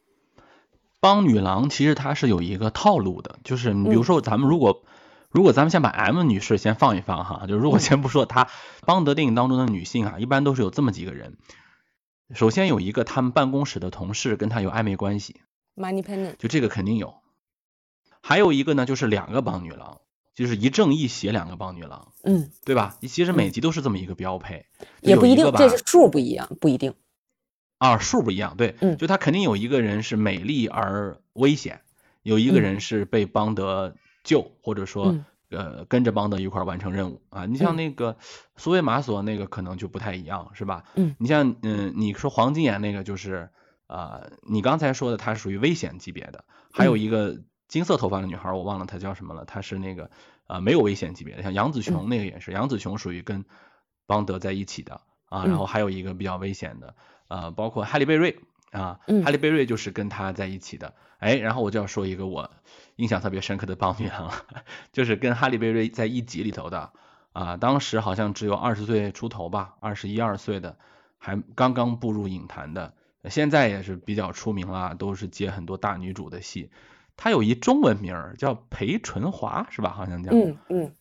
[0.99, 4.83] 邦女郎其实它是有一个套路的，就是你比如说咱们如果
[5.31, 8.47] 如果咱们先把 M 女士先放一放哈，就如果先不说她，
[8.85, 11.37] 邦德电影当中的女性啊，一般都是有这么几个人。
[12.35, 15.41] 首先有一个他们办公室的同事跟她有暧昧关系
[15.75, 17.15] ，Money Penny，就这个肯定有。
[18.25, 19.99] 还有一个呢，就是两个帮女郎，
[20.33, 22.97] 就是一正一邪两个帮女郎，嗯，对吧？
[23.01, 24.65] 其实每集都是这么一个标配，
[25.01, 26.93] 也不一定，这是是数不一样，不一定。
[27.79, 31.81] 啊，数不一样，对，嗯，就他肯定有一个人是美丽而危险，
[32.21, 35.17] 有一个人是被邦德救，或者说
[35.49, 37.45] 呃跟着邦德一块完成任务啊。
[37.45, 38.15] 你像那个
[38.55, 40.85] 苏维玛索那个可能就不太一样，是吧？
[40.95, 43.49] 嗯，你像嗯你说黄金眼那个就是
[43.87, 50.11] 啊，你刚才说的他属于危险级别的，还有一个金色头发的女孩，我忘了她叫什么了，她是那个
[50.47, 53.45] 呃没有危险级别的，像杨紫琼那个也是，杨紫琼属于跟
[54.05, 56.95] 邦德在一起的啊，然后还有一个比较危险的。
[57.29, 58.37] 呃，包括哈利贝瑞
[58.71, 62.51] 啊，哈利贝瑞就是跟他在一起的，哎，然后我就要说一个我
[62.97, 64.45] 印象特别深刻的邦女郎了，
[64.91, 66.91] 就是跟哈利贝瑞在一集里头的
[67.31, 70.77] 啊，当时好像只有二十岁出头吧，二十一二岁的，
[71.17, 72.93] 还刚刚步入影坛的，
[73.29, 76.69] 现在也是比较出名了，都是接很多大女主的戏。
[77.15, 79.91] 她有一中文名叫裴淳华，是吧？
[79.91, 80.31] 好像叫。
[80.31, 80.91] 嗯嗯。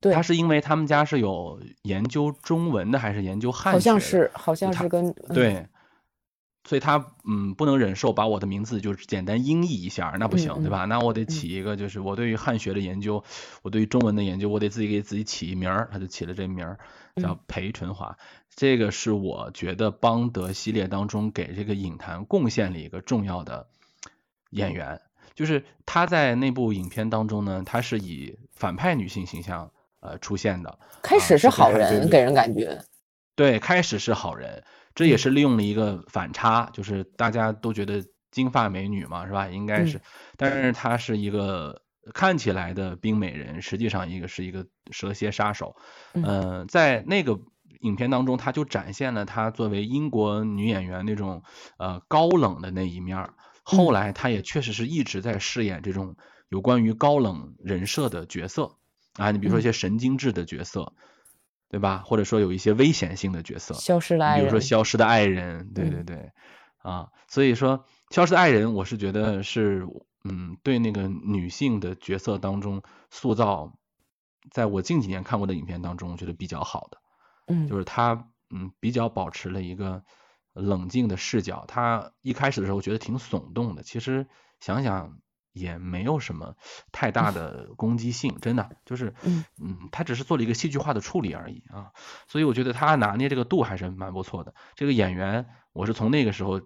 [0.00, 3.76] 对，他是因为他们家是有研究中文的，还是研究汉学？
[3.76, 5.66] 好像是，好像是跟对，
[6.62, 10.84] 所以他嗯不能忍受把我的名字就是简单音译一下，那不行，对吧？
[10.84, 13.24] 那我得起一个，就是我对于汉学的研究，
[13.62, 16.78] 我对于中文的研究，我得自己给自己起一名儿，他就起了这名儿
[17.16, 18.16] 叫裴淳华。
[18.54, 23.66] 这个是我觉得邦德系列当中给这个影坛贡献了一个重要的
[24.50, 25.00] 演员，
[25.34, 29.70] 就是他在那部影片当中呢，他是以反派女性形象。
[30.00, 32.80] 呃，出现的开始是好人，给人感觉
[33.34, 34.62] 对，开始是好人，
[34.94, 39.48] 这也是利用了一个反差，就是大家都觉得金发美女嘛，是吧？
[39.48, 40.00] 应该是，
[40.36, 41.82] 但是她是一个
[42.14, 45.74] 看起来的冰美人，实际上一个是一个蛇蝎杀手。
[46.12, 47.36] 嗯，在那个
[47.80, 51.42] 影片当中，她就展现了她作为英国女演员那种
[51.78, 53.28] 呃高冷的那一面。
[53.76, 56.16] 后来他也确实是一直在饰演这种
[56.48, 58.76] 有关于高冷人设的角色。
[59.14, 60.92] 啊，你比如说一些神经质的角色，
[61.68, 62.02] 对吧？
[62.06, 66.30] 或者说有一些危险性的角色，消失的爱人，比如说消失的爱人，对对对，
[66.78, 69.88] 啊，所以说消失的爱人，我是觉得是，
[70.22, 73.76] 嗯，对那个女性的角色当中塑造，
[74.52, 76.98] 在我近几年看过的影片当中，我觉得比较好的，
[77.48, 80.04] 嗯，就是他，嗯，比较保持了一个
[80.52, 81.64] 冷静的视角。
[81.68, 84.26] 他一开始的时候觉得挺耸动的，其实
[84.60, 85.18] 想想。
[85.54, 86.54] 也没有什么
[86.92, 91.90] 太大的攻击性，真的就是，嗯嗯，他只是做了一个戏剧化的处理而已啊，
[92.28, 94.54] 所以我觉得他拿捏这个度还是蛮不错的。
[94.76, 96.60] 这个演员我是从那个时候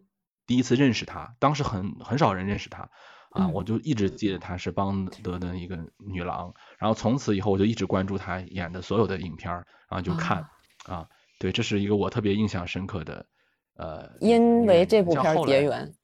[0.47, 2.90] 第一次认识他，当时很很少人认识他
[3.31, 10.51] 啊，我就一直记得她是邦德的一个女郎，然后从此以后我就一直关注他演的所有的影片，然后就看
[10.85, 13.25] 啊，对，这是一个我特别印象深刻的
[13.74, 15.94] 呃，因为这部片结缘。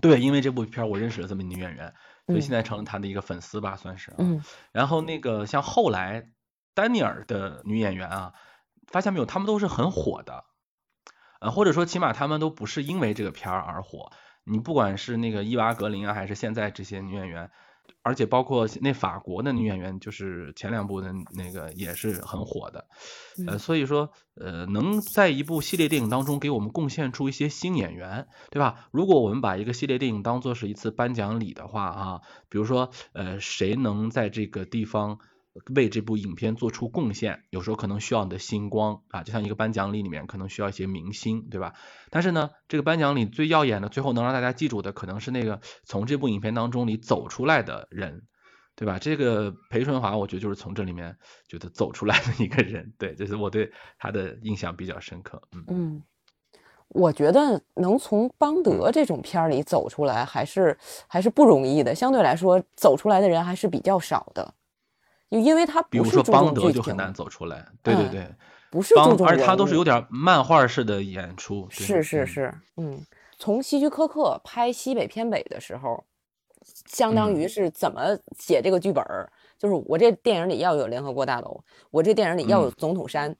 [0.00, 1.92] 对，因为这部片我认识了这么女演员，
[2.26, 4.14] 所以现在成了她的一个粉丝吧，算是。
[4.18, 4.42] 嗯。
[4.72, 6.30] 然后那个像后来
[6.74, 8.32] 丹尼尔的女演员啊，
[8.86, 10.44] 发现没有，她们都是很火的，
[11.40, 14.12] 呃，或者说起码她们都不是因为这个片儿而火。
[14.44, 17.50] 你不管是那个伊娃格林啊，还是现在这些女演员。
[18.02, 22.86] 而且包括那法国的女演员，就是前两部的那个也是很火的，
[23.46, 28.88] 呃，所以说呃能在一部系列电影当中给我们贡献出一些新演员，对吧？
[28.90, 35.18] 如果我们把一个系列电影当做是一次颁奖礼的话啊，比如说呃谁能在这个地方。
[35.74, 41.74] 为这部影片做出贡献，有时候可能需要你的星光啊，就像一个颁奖礼里面可能需要一些明星，对吧？
[42.10, 48.22] 但是呢，这个颁奖礼最耀眼的，最后能让大家记住的，可能是那个从这部影片当中里走出来的人，
[48.76, 48.98] 对吧？
[49.00, 51.16] 这个裴淳华，我觉得就是从这里面
[51.48, 55.42] 觉得走出来的一个人，对，这是我对他的印象比较深刻。
[55.52, 56.02] 嗯嗯，
[56.90, 64.54] 我觉得能从邦德这种片儿里走出来，还是还是不容易的，相对来说，走出来的人还是比较少的。
[65.30, 68.26] 就因为他，比如说邦德就很难走出来，对对对，
[68.68, 73.00] 不是注重而他都是有点漫画式的演出，是是是，嗯，
[73.38, 76.02] 从希区柯克拍西北偏北的时候，
[76.88, 81.62] 相当于是怎么写这个剧本儿，就是我这电影里要有联合国大楼，
[81.92, 83.32] 我这电影里要有总统山，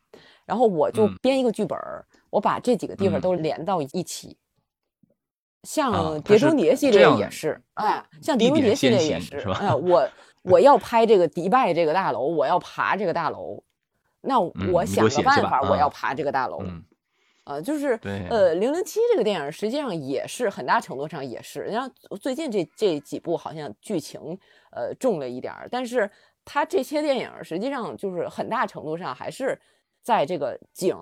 [0.47, 4.37] 然后我就编一个剧本儿，我把这几个地方都连到一起，
[5.65, 10.09] 像《碟中谍》系列也是，哎，像《碟中谍》系列也是，哎，我。
[10.43, 13.63] 我要拍这个迪拜这个大楼，我要爬这个大楼，
[14.21, 16.63] 那我想个办法，我要爬这个大楼，
[17.45, 17.99] 呃，就是
[18.29, 24.21] 呃，零零七这个电影实际上也是很大程度上也是，人家最近这这几部好像剧情
[24.73, 26.11] 呃重了一点儿，但是
[26.45, 29.59] 它这些电影实际上就是很大程度上还是
[30.03, 30.97] 在这个景，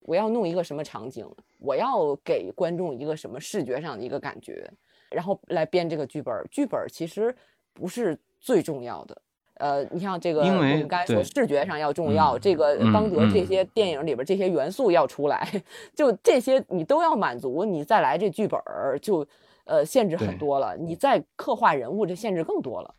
[0.00, 4.68] 我要弄一个什么场景，我要给观众一个什么视觉上的一个感觉。
[5.10, 6.34] 然后来编这个剧本。
[6.50, 7.34] 剧本其实
[7.72, 9.20] 不是最重要的。
[9.54, 15.46] 呃，你像这个，我们刚才说视觉上要重要，这个邦德这些电影里边这些元素要出来，
[15.94, 18.58] 就这些你都要满足，你再来这剧本
[19.02, 19.26] 就
[19.64, 22.94] 呃限制很多了，你再刻画人物这限制更多了。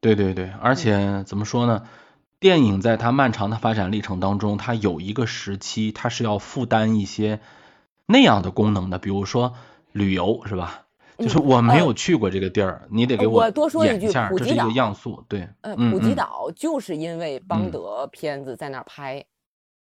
[0.00, 1.86] 对对对，而且怎么说呢？
[2.40, 7.38] 电影在它漫长的发展历程当中，它有一个时期，它是要负担一些
[8.06, 9.54] 那样的功能的，比如说
[9.92, 10.86] 旅游，是吧？
[11.22, 19.24] 就是我没有去过这个地儿，你得给我多说一句，普吉岛样素，对，呃，普吉岛就是因为邦德片子在那儿拍，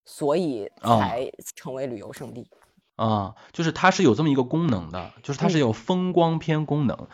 [0.05, 2.48] 所以才成为旅游胜地。
[2.96, 7.09] 啊，就是它是有这么一个功能的，就是它是有风光片功能，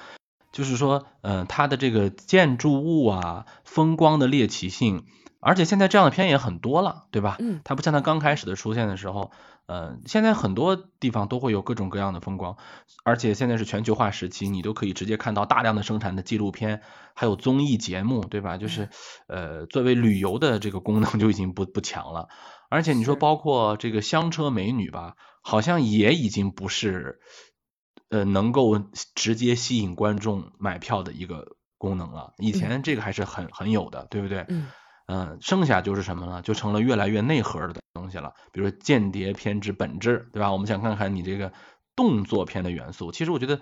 [0.50, 5.04] 就是说，嗯，它的这个建筑物啊，风光的猎奇性。
[5.38, 7.36] 而且现在这样的片也很多了，对吧？
[7.38, 9.30] 嗯，它不像它刚开始的出现的时候，
[9.66, 12.56] 呃，现在很多地方都会有各种各样的风光，
[13.04, 16.82] 而且现在是全球化时期，你都可以直接看到大量的生产的纪录片，
[17.14, 18.58] 还有综艺节目，对吧？
[18.58, 18.88] 就是
[19.26, 22.28] 呃，作为旅游的这个功能就已经不不强了。
[22.70, 27.20] 而且你说包括这个香车美女吧，好像也已经不是
[28.08, 28.78] 呃能够
[29.14, 32.34] 直接吸引观众买票的一个功能了。
[32.38, 34.44] 以前这个还是很很有的，对不对？
[34.46, 34.46] 嗯。
[34.48, 34.66] 嗯，
[35.06, 36.42] 嗯剩下就是什么呢？
[36.42, 38.34] 就成了越来越内核的东西了。
[38.52, 40.52] 比如说间谍片之本质，对吧？
[40.52, 41.52] 我们想看看你这个
[41.94, 43.12] 动作片的元素。
[43.12, 43.60] 其实我觉得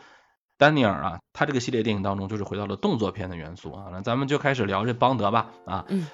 [0.57, 3.87] 丹尼尔啊，他这个系列电影当中就是回到了动作片的元素啊。
[3.93, 5.85] 那咱们就开始聊这邦德吧啊。
[5.89, 6.07] 嗯。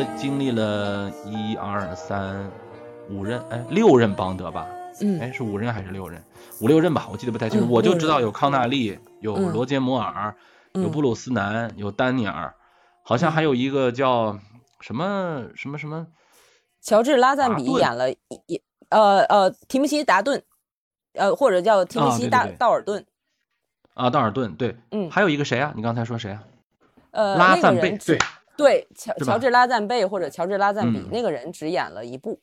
[0.00, 2.50] 德经历了一二三
[3.10, 4.66] 五任，哎，六任邦德吧？
[5.00, 6.22] 嗯，哎，是五任还是六任？
[6.60, 7.70] 五六任吧，我记得不太清楚。
[7.70, 10.34] 我就知道有康纳利，有罗杰摩尔，
[10.72, 12.54] 有布鲁斯南，有丹尼尔，
[13.02, 14.38] 好像还有一个叫
[14.80, 16.06] 什么什么什么，
[16.80, 20.42] 乔治拉赞比演了一呃呃提姆西达顿，
[21.14, 23.04] 呃或者叫提姆西达道尔顿。
[23.94, 25.72] 啊，道尔顿，对，嗯，还有一个谁啊？
[25.76, 26.42] 你刚才说谁啊？
[27.10, 28.18] 呃，拉赞贝，对。
[28.60, 32.34] 对，乔乔治拉赞贝或者乔治拉赞比那个人只演了一部《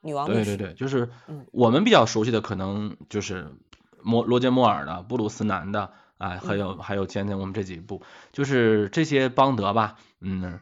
[0.00, 1.08] 女王对对对，就是
[1.52, 3.52] 我们比较熟悉的可能就是
[4.02, 9.96] 摩罗杰摩尔的、布鲁斯南的啊，还有还有前天我们这几部，就是这些邦德吧。
[10.20, 10.60] 嗯，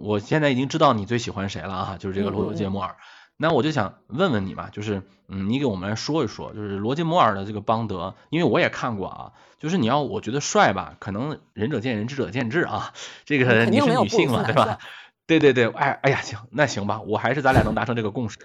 [0.00, 2.96] 我现在已经知道你最喜欢谁了啊，就是这个罗杰摩尔。
[3.36, 12.94] 那我就想问问你嘛，就是嗯，你给我们来说一说，就是罗杰摩尔的这个邦德，因为我也看过啊，就是你要我觉得帅吧，可能仁者见仁，智者见智啊。
[13.24, 14.78] 这个你是女性嘛，对吧？
[15.26, 18.38] 对对对，哎哎呀，行，那行吧，我还是咱俩能达成这个共识。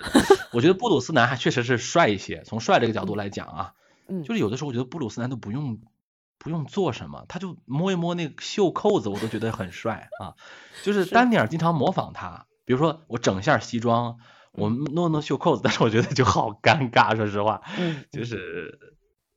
[0.54, 3.74] 我觉得布鲁斯南还确实是帅一些，从帅这个角度来讲啊，
[4.08, 5.80] 嗯，就是有的时候我觉得布鲁斯南都不用
[6.40, 10.34] 不用做什么，他就摸一摸那个袖扣子，我都觉得很帅啊。
[10.84, 14.18] 就是丹尼尔经常模仿他，比如说我整一下西装。
[14.52, 18.78] 我弄弄袖扣子，但是我觉得就好尴尬，说实话，嗯，就是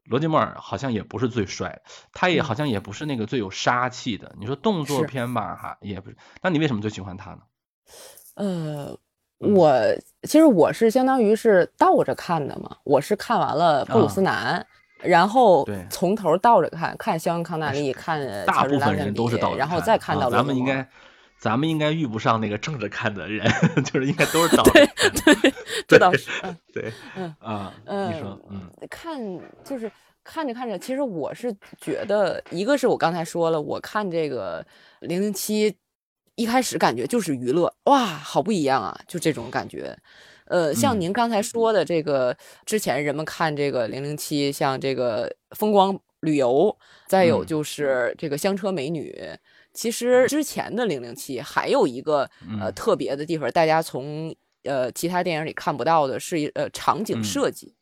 [0.04, 4.34] 罗杰摩尔好像也不是最帅，他也好像也不是那个最有杀气的。
[4.40, 6.16] 你说动作片吧，哈，也不是。
[6.42, 7.40] 那你为什么最喜欢他呢？
[8.34, 8.98] 呃，
[9.38, 9.72] 我
[10.22, 14.66] 其实我是相当于是倒着看的嘛，我是看完了布鲁斯南，
[15.02, 20.88] 然后从头倒着看，看肖恩康纳利，看大部分人都是倒着看然后再看到咱们应该。
[21.42, 23.44] 咱们应该遇不上那个正着看的人，
[23.82, 24.70] 就是应该都是倒着。
[24.70, 25.54] 对对，
[25.88, 26.30] 这倒是。
[26.72, 29.18] 对，嗯啊，你说，嗯，看
[29.64, 29.90] 就是
[30.22, 34.64] 看着看着，其实我是觉得，一个是我刚才说了，我看这个
[35.00, 35.74] 零零七，
[36.36, 39.98] 一开始感觉就是娱乐，哇，好不一样啊，就这种感觉。
[40.44, 46.78] 呃，像您刚才说的这个，之前人们看这个零零七，像这个风光旅游，
[47.08, 49.12] 再有就是这个香车美女。
[49.72, 52.28] 其实之前的零零七还有一个
[52.60, 57.74] 呃特别的地方，大家从呃其他电影里看不到的是呃场景设计，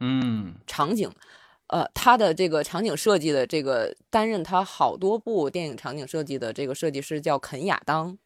[0.00, 1.10] 嗯，场景，
[1.66, 8.16] 呃，他的这个场景设计的这个担任他好多部电影场景设计的这个设计师叫肯亚当，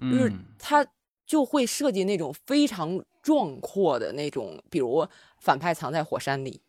[0.00, 0.86] 就是他
[1.26, 5.06] 就会设计那种非常壮阔的那种，比如
[5.38, 6.62] 反派藏在火山里。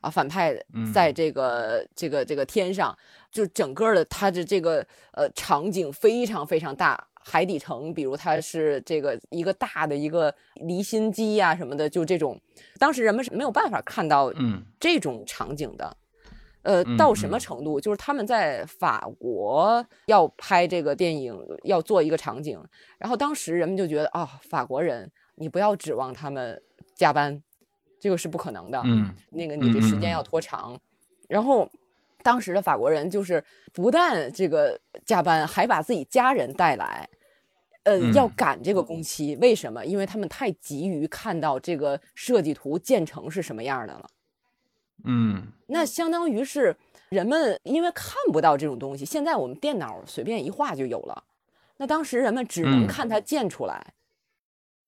[0.00, 0.56] 啊，反派
[0.94, 2.96] 在这个这个这个天上，
[3.32, 12.40] 就整个的他的这个呃场景非常非常大，海底城，比如它是这个一个大的一个离心机呀什么的，就这种，
[12.78, 14.32] 当时人们是没有办法看到
[14.78, 15.96] 这种场景的，
[16.62, 17.80] 呃，到什么程度？
[17.80, 22.56] 就是他们在法国要拍这个电影，要做一个场景，
[22.98, 26.62] 然后当时人们就觉得啊，法国人，你不要指望他们
[26.94, 27.42] 加班。
[28.00, 28.80] 这个是不可能的。
[28.84, 30.78] 嗯，那个你这时间要拖长。
[31.28, 31.68] 然后
[32.22, 33.42] 当时的法国人就是
[33.72, 37.08] 不但这个加班，还把自己家人带来，
[37.84, 39.36] 呃，要赶这个工期。
[39.36, 39.84] 为什么？
[39.84, 44.08] 因为他们太急于看到这个设计图建成是什么样的了。
[45.04, 46.76] 嗯，那相当于是
[47.10, 51.24] 人们因为看不到这种东西，现在我们电脑随便一画就有了。
[51.76, 53.94] 那当时人们只能看它建出来。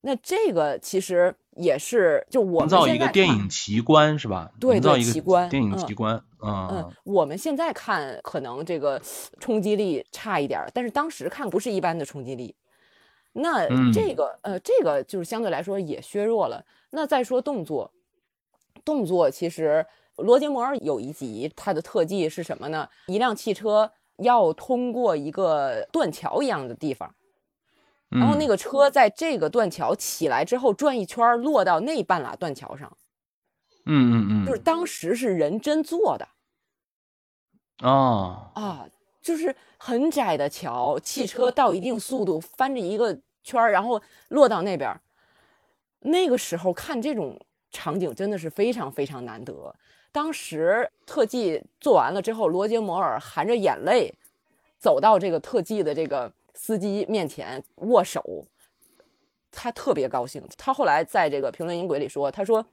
[0.00, 4.50] 那这个其实也是就我们造一个电影奇观是吧？
[4.60, 6.22] 对对，奇观，电影奇观。
[6.42, 9.00] 嗯嗯，我们现在看可能这个
[9.38, 12.54] 冲击力差一点，但是当时看不是一般的冲击力。
[13.32, 16.64] 那这个呃，这个就是相对来说也削弱了。
[16.90, 17.90] 那再说动作，
[18.84, 19.86] 动作其实。
[20.16, 22.86] 罗杰摩尔有一集，他的特技是什么呢？
[23.06, 27.14] 一辆汽车要通过一个断桥一样的地方，
[28.10, 32.96] 然后那个车在这个断桥起来之后转一圈，落到那半拉断桥上。
[33.86, 36.28] 嗯嗯嗯，就是当时是人真做的。
[37.82, 38.86] 哦啊，
[39.22, 45.00] 就是很窄的桥，汽车到一定速度翻着一个圈，然后落到那边。
[46.00, 47.38] 那个时候看这种
[47.70, 49.74] 场景真的是非常非常难得。
[50.12, 54.12] 当时特技做完了之后，罗杰摩尔含着眼泪
[54.78, 58.46] 走到这个特技的这个司机面前握手，
[59.50, 60.42] 他特别高兴。
[60.56, 62.64] 他后来在这个评论音轨里说：“他说，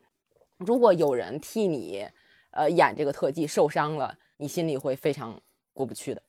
[0.57, 2.07] 如果有人替你
[2.51, 5.39] 呃演这个特技受伤了，你心里会非常
[5.73, 6.21] 过不去的。”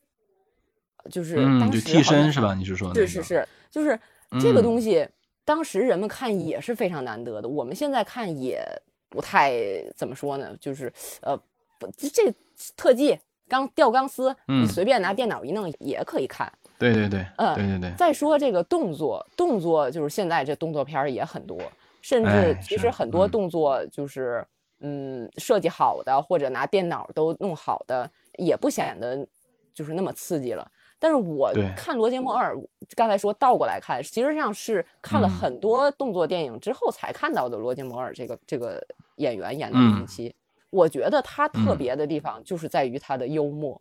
[1.10, 2.54] 就是当时替身是吧？
[2.54, 2.92] 你是说？
[2.92, 3.98] 对是是，就是
[4.40, 5.08] 这个东西，
[5.44, 7.48] 当时人们看也是非常难得的。
[7.48, 8.62] 我们现在看也。
[9.10, 10.92] 不太怎么说呢，就是
[11.22, 11.34] 呃，
[11.78, 12.30] 不，这
[12.76, 13.18] 特技
[13.48, 16.52] 钢吊钢丝，你随便拿电脑一弄也可以看。
[16.78, 17.92] 对对对，嗯，对对对。
[17.96, 21.58] 再说这个动作，动作就是现在这动作片也很多，
[22.00, 24.46] 甚至其实很多动作就是
[24.80, 28.08] 嗯设计好的或者拿电脑都弄好的，
[28.38, 29.26] 也不显得
[29.74, 30.70] 就是那么刺激了。
[31.00, 32.56] 但是我看罗杰摩尔，
[32.96, 38.84] 刚才说倒过来看，其实上是看了很多动作电影之后才看到的罗杰摩尔这个这个
[39.16, 40.34] 演员演的零零七。
[40.70, 43.80] 我觉得他特别的地方就是在于他的幽默。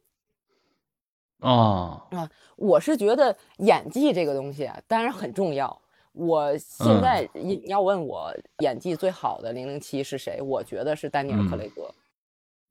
[1.40, 5.82] 哦啊，我是觉得演技这个东西啊，当然很重要。
[6.14, 11.90] 我现在你要问我演技最好的零零七是谁，我觉得是丹尼尔·克雷格，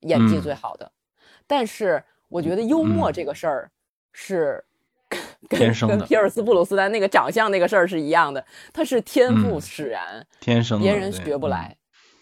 [0.01, 0.91] 演技最好的。
[1.47, 3.71] 但是我觉得幽默这个事儿。
[4.19, 4.65] 是
[5.47, 8.43] 跟跟皮尔斯布鲁斯丹那个长相那个事儿是一样的，
[8.73, 11.77] 他是天赋使然，天生别人学不来。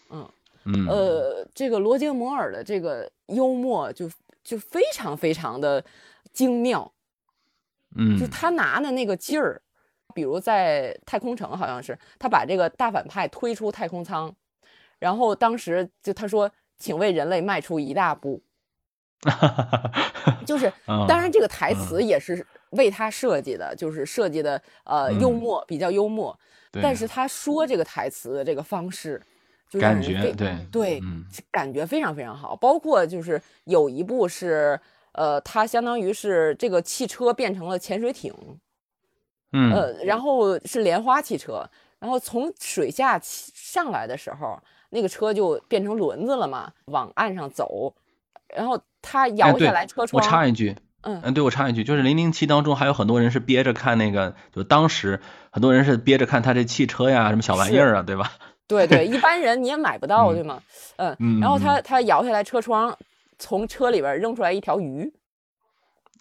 [0.09, 0.29] 嗯
[0.65, 4.11] 嗯呃，这个罗杰摩尔的这个幽默就
[4.43, 5.81] 就非常非常的
[6.35, 6.91] 精妙。
[7.97, 9.61] 嗯，就他拿的那个劲儿，
[10.13, 14.35] 比如在太空城好像是他把这个大反派推出太空舱，
[14.99, 18.43] 然后当时就他说：“请为人类迈出一大步。”
[20.45, 20.71] 就是，
[21.07, 26.37] 当然这个台词也是为他设计的，就是设计的呃幽默，比较幽默。
[26.81, 29.21] 但是他说这个台词的这个方式，
[29.69, 31.01] 就感觉对对，
[31.49, 32.55] 感觉非常非常好。
[32.57, 34.77] 包括就是有一部是
[35.15, 38.33] 呃，它相当于是这个汽车变成了潜水艇，
[39.51, 41.67] 嗯呃，然后是莲花汽车，
[41.99, 44.57] 然后从水下上来的时候，
[44.89, 47.93] 那个车就变成轮子了嘛，往岸上走，
[48.55, 48.79] 然后。
[49.07, 50.19] 他摇下来车窗。
[50.19, 58.31] 我插一句，嗯嗯，对我插一句，就是零零七当中还有很多人是憋着看那个，就当时很多人是憋着看他这汽车呀，什么小玩意儿啊，对吧？
[58.65, 60.59] 对对， 一般人你也买不到，对吗？
[60.97, 62.97] 嗯，然后他他摇下来车窗，
[63.37, 65.13] 从车里边扔出来一条鱼。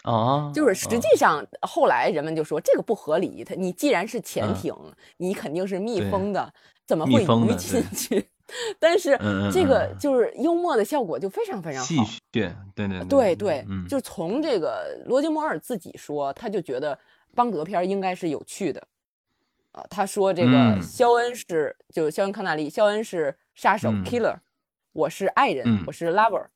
[0.05, 4.75] 哦，就是实际上后来人们就说这个不合理，他你既然是潜艇，
[5.17, 6.53] 你肯定是密封的，
[6.87, 8.29] 怎么会鱼进去？
[8.79, 9.19] 但是
[9.51, 11.97] 这个就是幽默的效果就非常非常好，戏
[12.31, 16.99] 谑，对对对对，就从这个罗杰摩尔自己说，他就觉得
[17.35, 18.87] 邦德片应该是有趣的，
[19.73, 24.37] 啊，他说这个肖恩是就肖恩康纳利，肖恩是杀手 killer，
[24.93, 26.49] 我是爱人，我是 lover，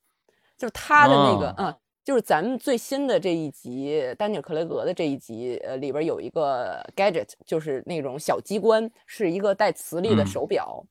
[0.59, 10.85] 就是他的那个嗯，就是咱们最新的这一集丹尼尔克雷格的这一集，呃，里边有一个 gadget，就是那种小机关，是一个带磁力的手表。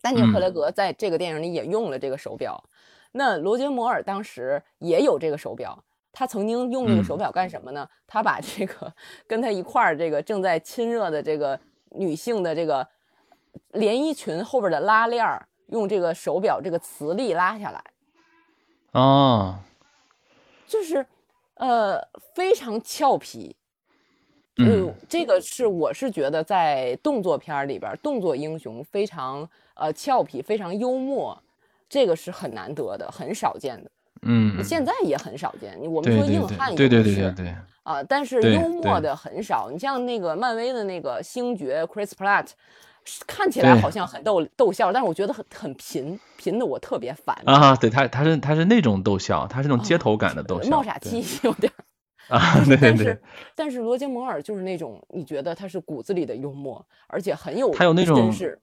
[0.00, 2.62] 丹尼尔·克雷格在这个电影里也用了这个手表，
[3.12, 5.82] 那罗杰·摩尔当时也有这个手表，
[6.12, 7.88] 他曾经用这个手表干什么呢？
[8.06, 8.92] 他把这个
[9.26, 11.58] 跟他一块儿这个正在亲热的这个
[11.92, 12.86] 女性的这个
[13.72, 17.82] 连衣裙后边的拉链儿，用这个手表这个磁力拉下来，
[18.94, 19.56] 哦，
[20.66, 21.04] 就是
[21.54, 22.00] 呃
[22.34, 23.54] 非常俏皮，
[24.56, 31.36] 嗯，这个是我是觉得在动作片里边，动作英雄非常呃俏皮，非常幽默，
[31.88, 33.90] 这个是很难得的，很少见的。
[34.22, 35.78] 嗯，现在也很少见。
[35.92, 37.34] 我们说硬汉也是
[37.82, 39.68] 啊，但是幽默的很少。
[39.70, 42.46] 你像那个漫威的那个星爵 Chris Pratt，
[43.26, 47.76] 看起来好像很逗逗笑，但是我觉得很很贫贫的，我特别烦啊。
[47.76, 51.72] 对他，他是他是那种逗笑，他是那种街头感的逗笑，冒傻气有点。
[52.28, 53.18] 啊，对对对，
[53.54, 58.58] 但是罗杰摩尔就是那种你觉得他是骨子里的幽默，而且很有他有那种绅士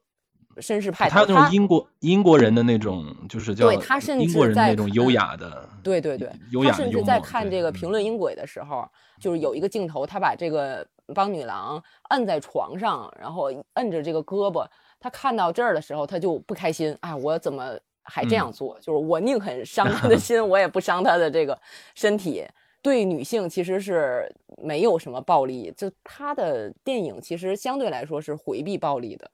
[0.55, 8.83] 绅士派，他有那种英国英国人的那种就是叫对他甚至英国人那种优雅的，对对对，优雅他甚至在看这个评论音轨的时候，
[9.19, 10.83] 就是有一个镜头，他把这个
[11.13, 14.65] 帮女郎摁在床上，然后摁着这个胳膊，
[14.99, 18.79] 他看到这儿的时候，他就不开心，哎，我怎么还这样做？
[18.79, 21.59] 就是我宁肯伤他的 心，我也不伤他的这个
[21.95, 22.45] 身体。
[22.83, 29.29] 对女性其实是没有什么暴力，就他的电影其实相对来说是回避暴力的，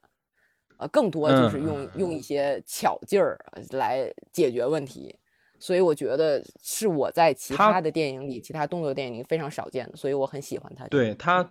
[0.79, 5.17] 呃，更多就是用用一些巧劲儿来解决问题，
[5.59, 10.85] 所以我觉得是我在其他的电影里，其他动作电影里非常少见的，所以我很喜欢他。
[10.89, 11.49] 对他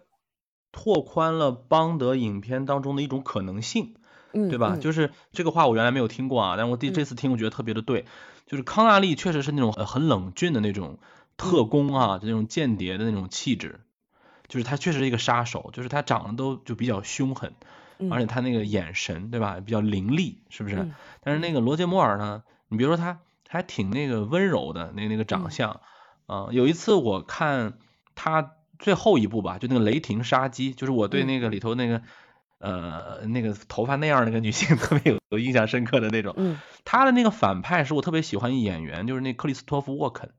[0.77, 3.95] 拓宽了邦德影片当中的一种可能性，
[4.33, 4.77] 对吧？
[4.81, 8.05] 就是这个话我原来没有听过啊，但我第这次听，我觉得特别的对，
[8.47, 10.99] 就是康纳利确实是那种很冷峻的那种。
[11.39, 13.81] 特工啊，就那种间谍的那种气质，
[14.49, 17.53] 就是他确实是一个杀手，就是他长得都就比较凶狠，
[18.11, 20.89] 而且他那个眼神，对吧，比较凌厉，是不是？
[21.21, 25.83] 但是那个罗杰摩尔呢，你比如说他还挺那个温柔的，那那个长相
[26.25, 26.49] 啊。
[26.53, 27.75] 有一次我看
[28.15, 32.03] 他最后一部吧，就那个雷霆杀机，就是我对那个里头那个
[32.59, 36.35] 呃那个头发那样那个女性 特别有有印象深刻的那种。
[36.37, 36.59] 嗯。
[36.85, 40.31] 他的那个反派是我特别喜欢一演员，就是那克里斯托弗沃肯。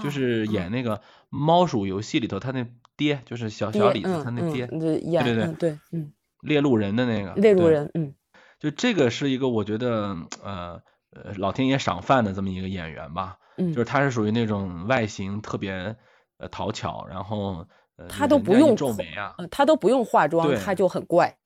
[0.00, 2.64] 就是演那个猫鼠游戏里头，他那
[2.96, 8.14] 爹就是小小李子，他那爹，对对对对，嗯，猎鹿人的那个猎鹿人，嗯，
[8.60, 10.80] 就这个是一个我觉得呃
[11.10, 15.96] 呃老天爷赏饭的这么一个演员吧，嗯，就是他是属于那种外形特别
[16.42, 17.66] 呃讨巧，然后
[18.08, 21.38] 他都不用皱眉啊，他都不用化妆，他就很怪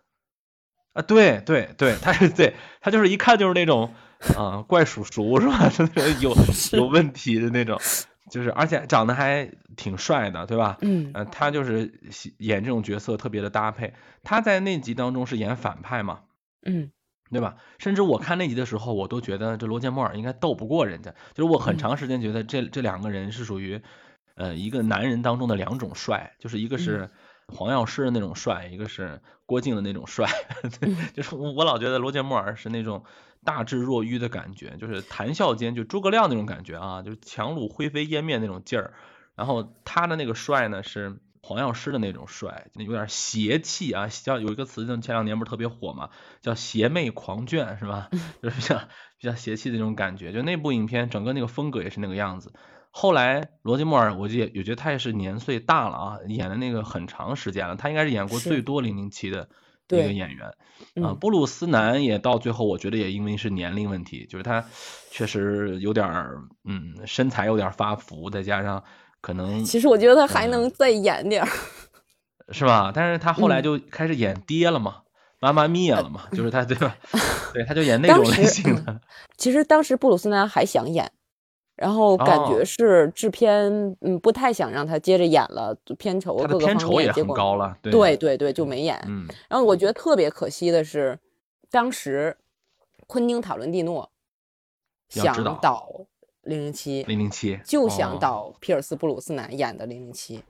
[0.95, 3.93] 啊，对对对，他是对他就是一看就是那种
[4.37, 5.71] 啊怪叔叔是吧？
[6.21, 6.35] 有
[6.73, 7.79] 有问题的那种。
[8.29, 10.79] 就是，而且长得还挺帅的，对吧？
[10.81, 12.01] 嗯，呃，他就是
[12.39, 13.95] 演这种角色特别的搭配。
[14.25, 16.23] 他在那集当中是演反派嘛？
[16.67, 16.91] 嗯，
[17.31, 17.55] 对吧？
[17.79, 21.15] 甚至我看那集的时候，我都觉得这罗杰莫尔应该斗不过人家。
[21.35, 23.81] 就是我很长时间觉得这这两个人是属于，
[24.37, 27.11] 呃，一个男人当中的两种帅，就是一个是
[27.49, 30.31] 黄药师的那种帅，一个是郭靖的那种帅。
[31.15, 33.05] 就是我我老觉得罗杰摩尔是那种。
[33.45, 38.95] 大智若愚的感觉，就是谈笑间就诸葛亮那种感觉啊，就是强弩灰飞烟灭那种劲儿。
[39.37, 44.09] 然后他的那个帅呢，是黄药师的那种帅，有点邪气啊。
[44.09, 46.11] 叫有一个词，就前两年不是特别火嘛，
[46.41, 48.11] 叫邪魅狂狷，是吧？
[48.43, 48.79] 就是比较
[49.21, 50.33] 比较邪气的那种感觉。
[50.33, 52.53] 就那部影片整个那个风格也是那个样子。
[52.99, 59.49] 后来罗杰莫尔，我也也觉得他也是年岁大了啊，演的那个很长时间了，他应该是演过最多零零七的。
[59.89, 60.49] 一个演员，
[61.05, 64.65] 啊，布鲁斯南也到最后，我觉得也因为是年龄问题，就是他
[65.13, 68.83] 确实有点儿，嗯，身材有点发福，再加上
[69.21, 71.49] 可能，其实我觉得他还能再演点儿，
[72.51, 72.91] 是吧？
[72.93, 75.03] 但是他后来就开始演爹了嘛，
[75.39, 76.97] 妈妈咪呀了嘛，就是他对吧？
[77.55, 79.01] 对，他就演 那种类型的。
[79.37, 81.13] 其实当时布鲁斯南还想演。
[81.77, 88.99] 然后感觉是制片嗯不太想让他接着演了，片酬各个方面也很高了，对对对就没演。
[89.07, 91.19] 嗯，然后我觉得特别可惜的是，
[91.71, 92.35] 当时
[93.07, 94.11] 昆汀塔伦蒂诺
[95.11, 95.87] 想导
[96.45, 100.43] 零零七，零零七就想导皮尔斯布鲁斯南演的零零七。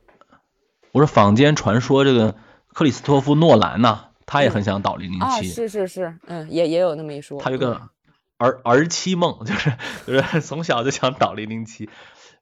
[0.93, 2.37] 我说坊间传说这个
[2.69, 7.41] 克里斯托夫诺兰呐，他也很想导零零七，是是是，嗯，也也有那么一说。
[7.41, 7.81] 他有个。
[8.39, 9.73] 儿儿妻梦 就是
[10.07, 11.89] 就是 从小就想导零零七，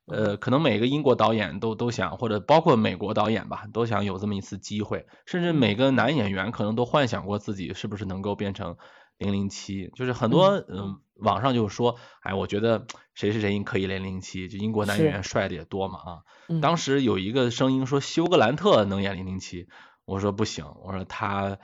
[0.07, 8.77] 呃，可能每个英国导演都都想，或者包括美国导演吧，都想有这么一次机会，甚至每个男演员可能都幻想过自己是不是能够变成
[9.19, 11.01] 零零七，就是很多嗯。
[11.21, 16.19] 网上就说，哎，我觉得谁谁谁可以零零七，就英国男演员帅的也多嘛啊，
[16.61, 19.69] 当时有一个声音说休格兰特能演零零七，
[20.07, 21.59] 我说不行，我说他。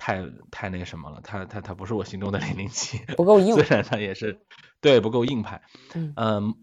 [0.00, 3.54] 太太那什么了，他他他不是我心中的零零七， 不够硬。
[3.54, 4.40] 虽然他也是，
[4.80, 5.60] 对不够硬派。
[6.16, 6.54] 嗯，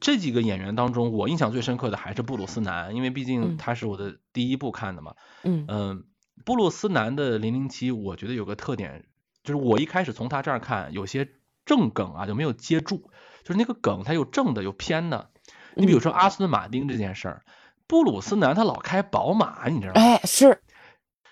[0.00, 5.14] 这几个演员当中，我印象最深刻的还是布鲁斯南，因为毕竟他是我的第一部看的嘛。
[5.42, 6.04] 嗯嗯，
[6.46, 9.04] 布鲁斯南的零零七，我觉得有个特点，
[9.42, 11.28] 就是我一开始从他这儿看，有些
[11.66, 13.10] 正梗啊就没有接住，
[13.44, 15.30] 就是那个梗它有正的有偏的。
[15.74, 17.44] 你比如说阿斯顿马丁这件事儿。
[17.86, 20.00] 布鲁斯南他老开宝马，你知道吗？
[20.00, 20.62] 哎，是，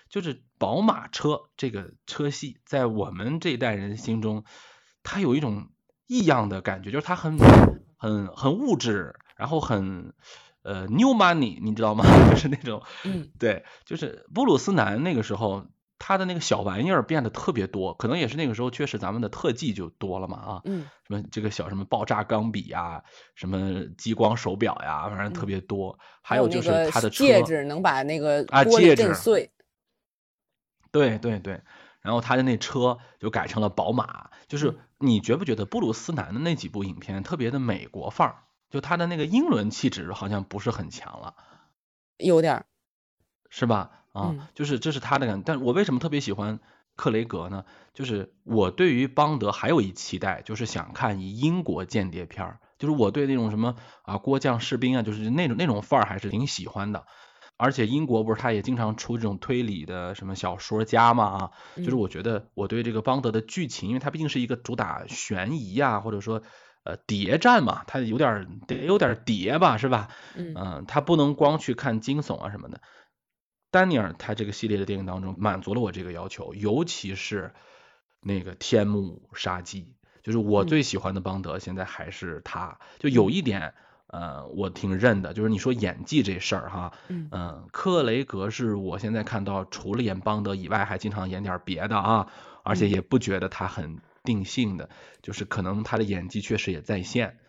[0.07, 4.45] 就是宝马车这个车系，在我们这一代人心中，
[5.03, 5.67] 它有一种
[6.07, 7.37] 异样的感觉，就是它很
[7.97, 10.13] 很很物质，然后很
[10.61, 12.05] 呃 new money，你知道吗？
[12.31, 15.65] 就是那种，嗯，对，就是布鲁斯南那个时候。
[16.05, 23.03] 他的那个小玩意儿变得特别多，可能也是那个时候确实咱们的特技就多了嘛啊，嗯，什么这个小什么爆炸钢笔呀，
[23.35, 25.97] 什么激光手表呀，反正特别多。
[26.21, 29.49] 还有就是他的戒指能把那个啊戒指震碎。
[30.93, 31.61] 对对对，
[32.01, 38.35] 然后他的那车就改成了宝马，就是你觉不觉得布鲁斯南的那几部影片特别的美国范儿？
[38.69, 41.35] 就他的那个英伦气质好像不是很强了，
[42.17, 42.63] 有点，
[43.49, 43.89] 是吧？
[44.13, 46.59] 啊，就是这是他的感，但我为什么特别喜欢
[46.95, 47.65] 克雷格呢？
[47.93, 57.07] 就是我对于邦德还有一期待，就是想看一英国间谍片儿，就是我对那种什么啊郭将士兵啊，就是那种那种范儿还是挺喜欢的。
[57.63, 66.41] 而且英国不是他也经常出这种推理的什么小说家嘛啊，就是我觉得我对这个邦德的剧情，因为它毕竟是一个主打悬疑啊，或者说
[66.83, 70.09] 呃谍战嘛，它有点得有点谍吧，是吧？
[70.35, 72.81] 嗯，他不能光去看惊悚啊什么的。
[73.71, 77.53] 丹尼尔他这个系列的电影当中满足了我这个要求，尤其是
[78.19, 82.77] 那个天幕杀机，就是我最喜欢的邦德，现在还是他。
[82.99, 83.73] 就有一点，
[84.13, 92.27] 呃，我挺认的，就是你说演技这事儿哈，嗯，克雷格是我现在看到除了演邦德以外，还经常演点别的啊，
[92.63, 94.89] 而且也不觉得他很定性的，
[95.21, 97.39] 就是可能他的演技确实也在线。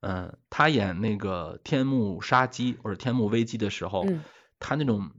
[0.00, 4.06] 嗯，他演那个天幕杀机或者天幕危机的时候，
[4.58, 5.10] 他那种。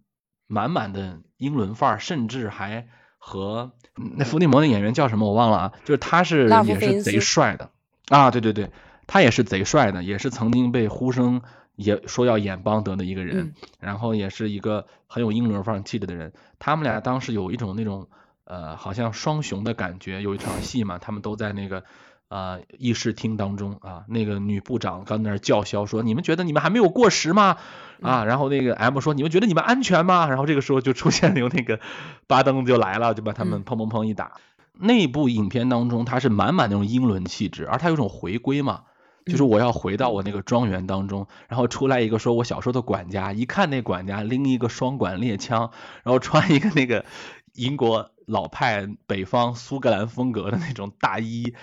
[0.48, 2.88] 满满的英伦范儿，甚至还
[3.18, 3.72] 和
[4.18, 7.72] 那伏地魔的演员叫什么我忘了啊，就是他是也是贼帅的
[8.10, 8.70] 啊，对对对，
[9.08, 11.42] 他也是贼帅的，也是曾经被呼声
[11.76, 16.34] 也说要演邦德的一个人，然后也是一个很有英伦范儿气质的人。
[16.60, 18.08] 他们俩当时有一种那种
[18.46, 21.84] 呃，好像双雄的感觉，有一场戏嘛，他们都在那个。
[22.28, 27.58] 呃，议事厅当中啊，那个女部长刚在那叫嚣说：“你们觉得你们还没有过时吗？”
[28.02, 31.80] 啊，然后那个 M 说：“你们觉得你们安全吗？”然后这个时候就出现了 有那个
[32.26, 34.34] 巴登就来了，就把他们砰砰砰一打。
[34.74, 38.82] 那部影片当中，他是满满那种英伦气质，而他有种回归嘛，
[39.26, 45.72] 就是我要回到我那个庄园当中，然后出来一个说我小时候的管家，一看那管家拎一个双管猎枪，
[46.04, 47.06] 然后穿一个那个
[47.54, 51.54] 英国老派北方苏格兰风格的那种大衣。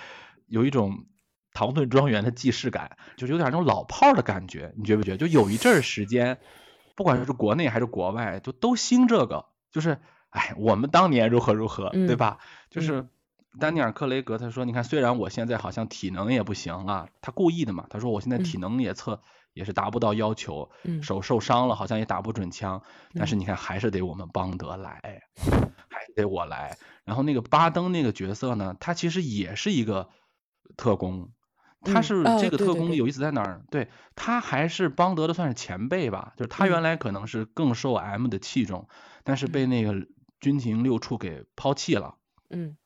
[0.46, 1.06] 有一种
[1.54, 5.16] 唐顿庄园的既视感，就是有点那种老炮儿的感觉，你觉不觉？
[5.16, 6.38] 就有一阵儿时间，
[6.94, 9.98] 不管是国内还是国外，就都兴这个，就是
[10.30, 12.38] 哎，我们当年如何如何，对吧？
[12.70, 13.06] 就是
[13.58, 19.20] 丹尼尔·克雷格他说，你看，虽然我现在好像体能也不行啊，他故意的嘛，他说我现在体能也测
[19.52, 20.70] 也是达不到要求，
[21.02, 22.82] 手受伤了，好像也打不准枪，
[23.14, 25.00] 但是你看还是得我们邦德来，
[25.90, 26.76] 还是得我来。
[27.04, 30.08] 然后那个巴登那个角色呢，他其实也是一个。
[30.74, 31.28] 特工，
[31.82, 33.62] 他是这个特工有意思在哪儿？
[33.70, 38.88] 对他还是邦德的算是前辈吧，就是他原来可能是更受 M 的器重，
[39.22, 40.06] 但是被那个
[40.40, 42.14] 军情六处给抛弃了。
[42.48, 42.78] 嗯，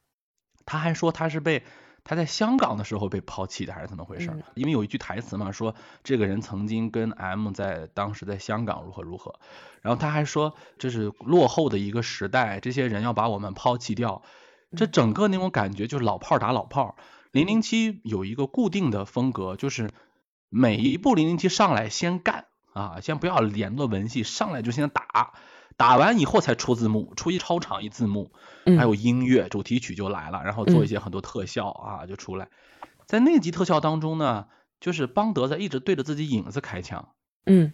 [0.66, 1.64] 他还说他是被
[2.04, 4.30] 他在香港的时候被抛弃的，还是怎么回事？
[4.54, 9.40] 因为有一句台词嘛，说这个人曾经跟 M 在当时在香港如何如何，
[9.80, 14.22] 然后他还说这是落后的一个时代，这些人要把我们抛弃掉，
[14.76, 16.96] 这整个那种感觉就是老炮打老炮。
[17.32, 19.90] 零零七有一个固定的风格，就是
[20.48, 25.34] 每一部零零七上来先干啊，先不要连着文戏，上来就先打，
[25.76, 28.32] 打完以后才出字幕，出一超长一字幕，
[28.64, 32.48] 还有音乐主题曲就来了，然后做一些很多特效啊就出来。
[33.06, 34.46] 在那集特效当中呢，
[34.80, 37.08] 就是邦德在一直对着自己影子开枪，
[37.44, 37.72] 嗯，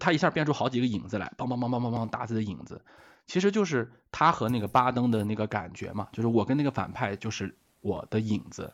[0.00, 2.82] 他一下变出好几个影子来，梆梆梆梆梆梆打自己的影子，
[3.26, 8.72] 其实就是他和那个巴登的那个感觉嘛，就是我跟那个反派就是我的影子。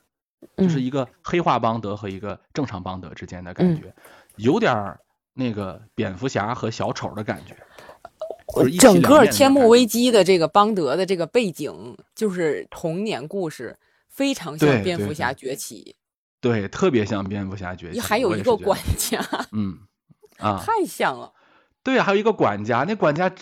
[0.56, 3.94] 就是一个黑化邦德和一个正常邦德之间的感觉，
[4.36, 4.98] 有点
[5.34, 7.54] 那个蝙蝠侠和小丑的感觉。
[8.78, 13.78] 整个天幕危机的这个邦德的这个背景就是童年故事，
[14.08, 15.96] 非常像蝙蝠侠崛起。
[16.40, 18.00] 对，特别像蝙蝠侠崛起。
[18.00, 19.20] 还有一个管家，
[19.52, 19.78] 嗯
[20.38, 21.32] 啊，太像了。
[21.82, 23.32] 对呀，还有一个管家，那管家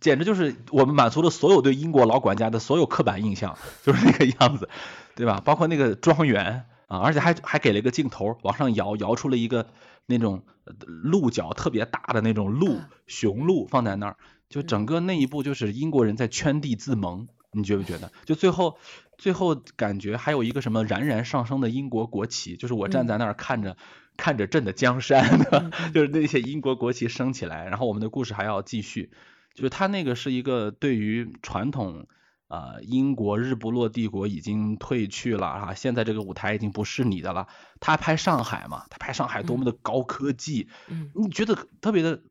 [0.00, 4.68] 简直就是我们满足了所有对英国老管家的所有刻板印象， 就是那个样子。
[5.14, 5.42] 对吧？
[5.44, 9.66] 包括那个庄园啊，而且还还给了一个镜头往上摇，摇出了一个
[10.06, 10.44] 那种
[10.86, 14.16] 鹿角特别大的那种鹿，雄鹿放在那儿，
[14.48, 18.10] 就整个那一步就是英国人在圈地自萌，你觉不觉得？
[18.24, 18.78] 就最后
[19.18, 23.76] 最后感觉还有一个什么冉冉上升的英国国旗，就是我站在那儿看着
[24.16, 29.10] 看着朕的江山，嗯 就是那些英国国旗升起来，然后我们的故事还要继续。
[29.54, 32.06] 就是他那个是一个对于传统
[32.46, 37.48] 啊、呃英国日不落帝国已经退去了啊，现在这个舞台已经不是你的了。
[37.80, 42.22] 他拍上海嘛，他拍上海多么的高科技，嗯你觉得特别的，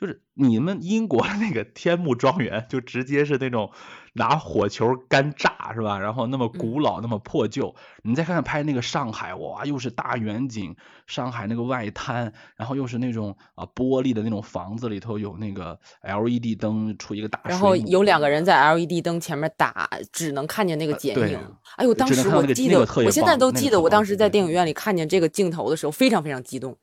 [0.00, 3.70] 就是你们英国的那个天幕庄园，就直接是那种
[4.14, 5.98] 拿火球干炸是吧？
[5.98, 7.74] 然后那么古老，那么破旧。
[8.02, 10.74] 你再看看拍那个上海，哇，又是大远景，
[11.06, 21.38] 上海那个外滩，然后又是那种啊玻璃的那种房子里头有那个 LED 灯出一个大然后有两个人在 LED 灯前面打，只能看见那个剪对影。
[21.76, 26.74] 哎呦，当时我记得，我现在都记得，我当时在电影院里看见这个镜头的时候，非常非常激动，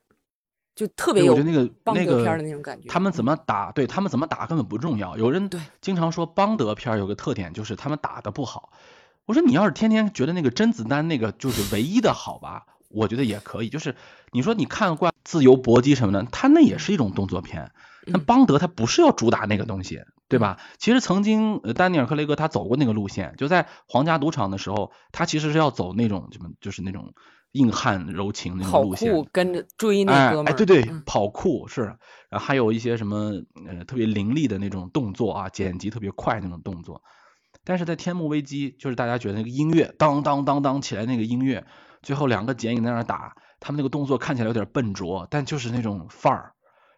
[0.77, 2.87] 就特别，有我觉得那个那个邦德片的那种感觉。
[2.87, 5.17] 他们怎么打，对他们怎么打根本不重要。
[5.17, 8.71] 有人对经常说邦德片有个特点就是他们打的不好。
[9.25, 13.69] 我说你要是天天觉得那个甄子丹那个就是唯一的好吧，我觉得也可以。
[13.69, 13.95] 就是
[14.31, 17.71] 你说你看惯自由搏击什么的，他那也是一种动作片。
[18.05, 20.59] 那嗯邦德他不是要主打那个东西，对吧？
[20.77, 27.13] 其实曾经呃丹尼尔·克雷格他走过那个路线，就在皇家赌场的时候，他其实是要走那种什么，就是那种
[27.57, 29.11] 硬汉柔情那种路线。
[29.11, 31.81] 酷跟着追那哥们儿，对对，嗯跑酷是，
[32.29, 33.31] 然后还有一些什么
[33.67, 37.01] 呃特别凌厉的那种动作啊，剪辑特别快那种动作。
[37.63, 41.65] 但是在《天幕危机》，就是大家觉得那个音乐当当当当起来那个音乐，
[42.01, 46.53] 最后两个剪影在那儿打，他们那个动作看起来有点笨拙，但就是那种范儿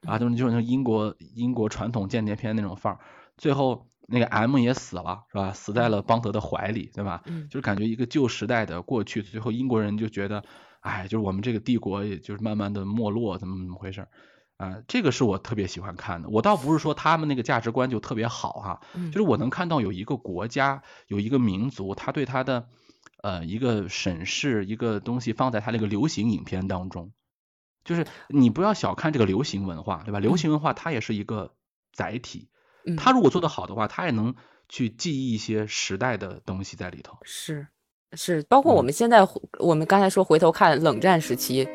[0.05, 2.99] 啊，就是就是那英国英国传统间谍片那种范儿。
[3.37, 5.53] 最后那个 M 也死了，是吧？
[5.53, 7.21] 死在了邦德的怀里，对吧？
[7.25, 10.43] 嗯就是感觉一个旧时代的过去，最后英国人就觉得，
[10.81, 14.07] 哎，就是我们这个帝国也就是慢慢的没落，怎么怎么回事儿
[14.57, 14.81] 啊？
[14.87, 16.29] 这个是我特别喜欢看的。
[16.29, 22.67] 我倒不是说他们那个价值观就特别好哈，嗯就是我能看到有一个国家有一个民族，他对他的
[23.21, 27.11] 呃一个审视一个东西放在他那个流行影片当中，
[27.83, 30.19] 就是你不要小看这个流行文化，对吧？
[30.19, 31.53] 流行文化它也是一个
[31.93, 32.58] 载体，嗯
[32.97, 34.33] 他如果做得好的话，他也能
[34.67, 37.17] 去记忆一些时代的东西在里头。
[37.23, 37.67] 是
[38.13, 41.67] 是，包括我嗯们现在回我们刚才说回头看冷战时期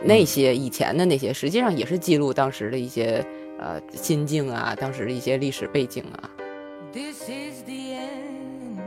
[0.00, 3.24] 嗯那些以前的那些，实际上也是记录当时的一些
[3.58, 6.30] 呃心境啊，当时的一些历史背景啊。
[6.92, 8.80] This is the end.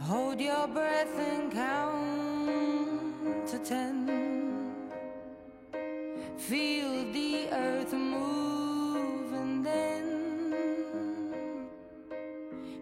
[0.00, 4.35] Hold your breath and count to ten.
[6.38, 10.04] Feel the earth move and then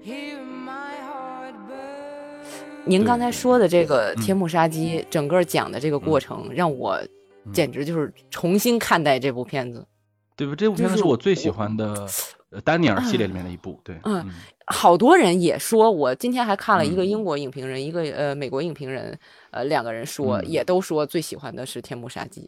[0.02, 2.84] hear my heart burn.
[2.84, 7.00] 您刚才说的这个嗯天幕杀机，整个讲的这个过程，让我
[7.52, 9.86] 简直就是重新看待这部片子。
[10.36, 10.54] 对吧？
[10.56, 12.06] 这部片子是我最喜欢的
[12.50, 14.34] 呃丹尼尔系列里面的一部，对，嗯嗯
[14.66, 19.16] 好多人也说，我今天还看了一个嗯英国影评人，一个呃美国影评人，
[19.52, 22.40] 呃两个人说，嗯也都说最喜欢的是《天幕杀机》。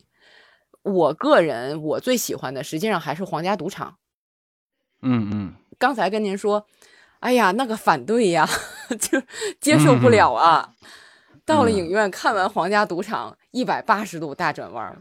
[0.87, 3.91] 我个人我最喜欢的实际上还是《皇家赌场》。
[5.03, 6.67] 嗯嗯，刚才跟您说，
[7.21, 8.49] 哎呀，那个反对呀，
[9.01, 9.21] 就
[9.61, 10.75] 接受不了啊。
[11.45, 14.97] 到了嗯影院看完《皇家赌场》，一百八十度大转弯儿。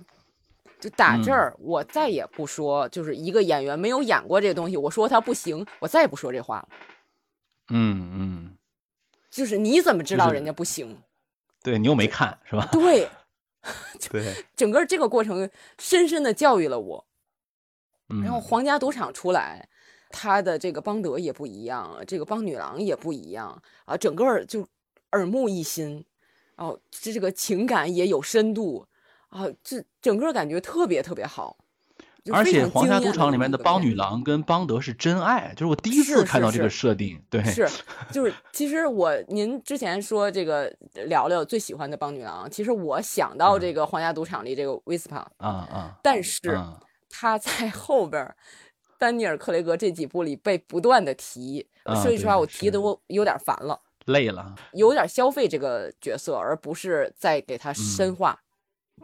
[0.80, 6.68] 就打这嗯儿，我再也不说，就是一个演员没有演过这个东西，我说他不行，我再也不说这话了。
[7.70, 8.58] 嗯嗯，
[9.32, 10.98] 就是你怎么知道人家不行？
[11.64, 12.68] 对你又没看是吧？
[12.72, 13.10] 对，
[14.10, 15.50] 对，整个这个过程
[15.80, 17.06] 深深的教育了我。
[18.10, 19.68] 嗯，然后皇家赌场出来，
[20.10, 24.68] 他的这个邦德也不一样，这个邦女郎也不一样啊，整个就
[25.12, 26.06] 耳目一新，
[26.58, 28.88] 哦，这这个情感也有深度
[29.30, 31.58] 啊，这整个感觉特别特别好。
[32.26, 37.70] 就而且皇家赌场里面的邦女郎跟邦德是真爱，就是我第一次看到这个设定，对，是，
[38.12, 48.36] 就是其实我您之前说这个聊聊最喜欢的邦女郎，其实我想到这个皇家赌场里这个威斯帕，啊啊，但是 啊他在后边儿
[48.98, 54.56] 丹尼尔·克雷格这几部里被不断的提，啊说句实话，我提的我有点烦了，累了。
[54.74, 58.40] 有点消费这个角色，而不是在给他深嗯化。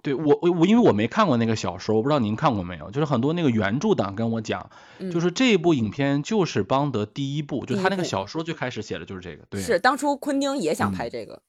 [0.03, 2.89] 对我我我因为我没看过那个小说，我不知道您看过没有。
[2.89, 11.41] 就是很多那个原著党跟我讲，嗯就是这部影片就是邦德第一部，就他那个小说最开始写的就是这个，对，是当初昆汀也想嗯拍这个，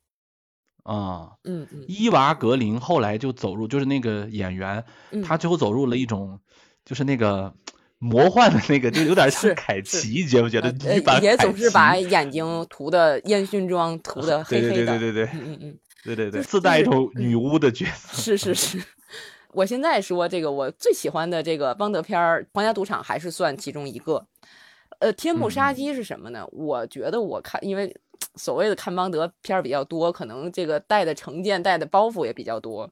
[0.82, 1.32] 啊。
[1.44, 6.40] 嗯嗯伊娃格林后来就走入，就是那个演员，嗯，他最后走入了一种，
[6.84, 7.54] 就是那个
[7.98, 10.74] 魔幻的那个，就有点像凯是奇，觉不觉得？
[10.84, 15.78] 呃也总是把眼睛涂的烟熏妆涂的 黑对黑的，对对对对对嗯嗯嗯。
[16.02, 18.16] 对对对，自带一就是种女巫的角色。
[18.20, 18.82] 是是是，
[19.52, 24.26] 我现在说这个我最喜欢的这个邦德片儿《皇家赌场》还是算其中一个。
[24.98, 26.46] 呃，天幕杀嗯机是什么呢？
[26.52, 27.94] 我觉得我看，因为
[28.36, 32.88] 所谓的看邦德片儿比较多，可能这个带的成见、带的包袱也比较多。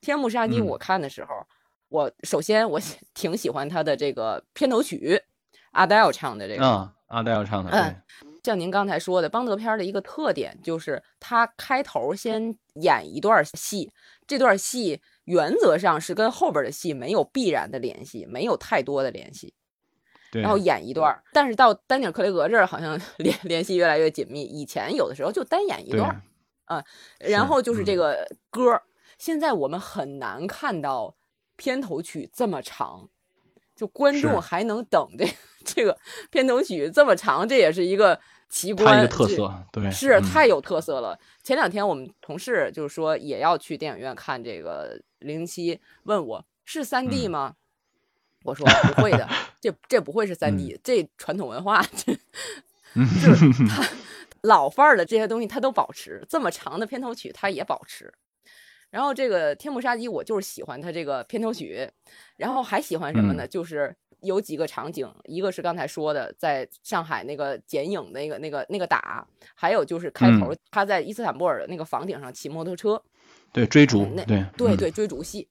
[0.00, 1.28] 天幕杀机嗯我看的时候，
[1.88, 5.20] 我首先我喜挺喜欢他的这个片头曲，
[5.72, 6.64] 阿黛尔唱的这个。
[6.64, 13.90] 嗯，阿黛尔唱的，嗯对，像您刚才说的，邦德片儿的一个特点就是，它开头先演一段儿戏，
[14.26, 19.54] 这段儿戏原则上是跟后边儿的戏没有必然的联系，没有太多的联系，
[20.30, 21.24] 对，然后演一段儿。
[21.32, 24.42] 但是到丹尼尔·克雷格这儿，好像 联联系越来越紧密。
[24.42, 26.10] 以前有的时候就单演一对段
[26.66, 26.84] 儿，
[27.18, 28.82] 然后就是这嗯个歌儿。
[29.16, 31.16] 现在我们很难看到
[31.56, 33.08] 片头曲这么长，
[33.74, 35.26] 就观众还能等这
[35.64, 35.96] 这个
[36.30, 38.20] 片头曲这么长，这也是一个
[38.54, 38.86] 奇观，
[39.72, 41.18] 对，嗯是太有特色了。
[41.42, 45.74] 前两天我们同事就是说也要去电影院看这个《零零七》，
[46.04, 47.54] 问我是三 D 嗯吗？
[48.44, 49.28] 我说不会的，
[49.60, 52.12] 这这不会是三 D，、这传统文化，这
[52.94, 53.82] 嗯就是 他
[54.42, 58.14] 老范儿的这些东西他都保持，这么长的片头曲他也保持。
[58.94, 61.90] 然后这个《天幕杀机》，我就是喜欢它这个片头曲，
[62.36, 63.44] 然后还喜欢什么呢？
[63.44, 63.48] 嗯。
[63.48, 69.26] 就是有几个场景，一个是刚才说的，在上海那个剪影那个那个那个打，
[69.56, 70.58] 还有就是开头嗯。
[70.70, 73.02] 他在伊斯坦布尔的那个房顶上骑摩托车，
[73.52, 74.50] 对追逐，那对嗯。
[74.56, 75.48] 对对，追逐戏。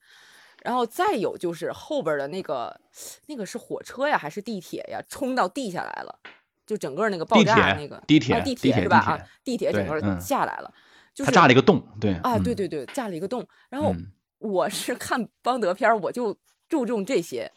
[0.64, 2.80] 然后再有就是后边的那个，
[3.28, 6.18] 那个是火车呀还是地铁呀，冲到地下来了，
[6.66, 9.00] 就整个那个爆炸那个地铁啊地地铁是吧？
[9.00, 10.74] 啊地铁，整个下来了，
[11.14, 13.46] 就是它炸了一个洞，对啊，对嗯对对，炸了一个洞。
[13.70, 16.38] 然后嗯我是看邦德片儿，我就
[16.68, 17.52] 注重这些，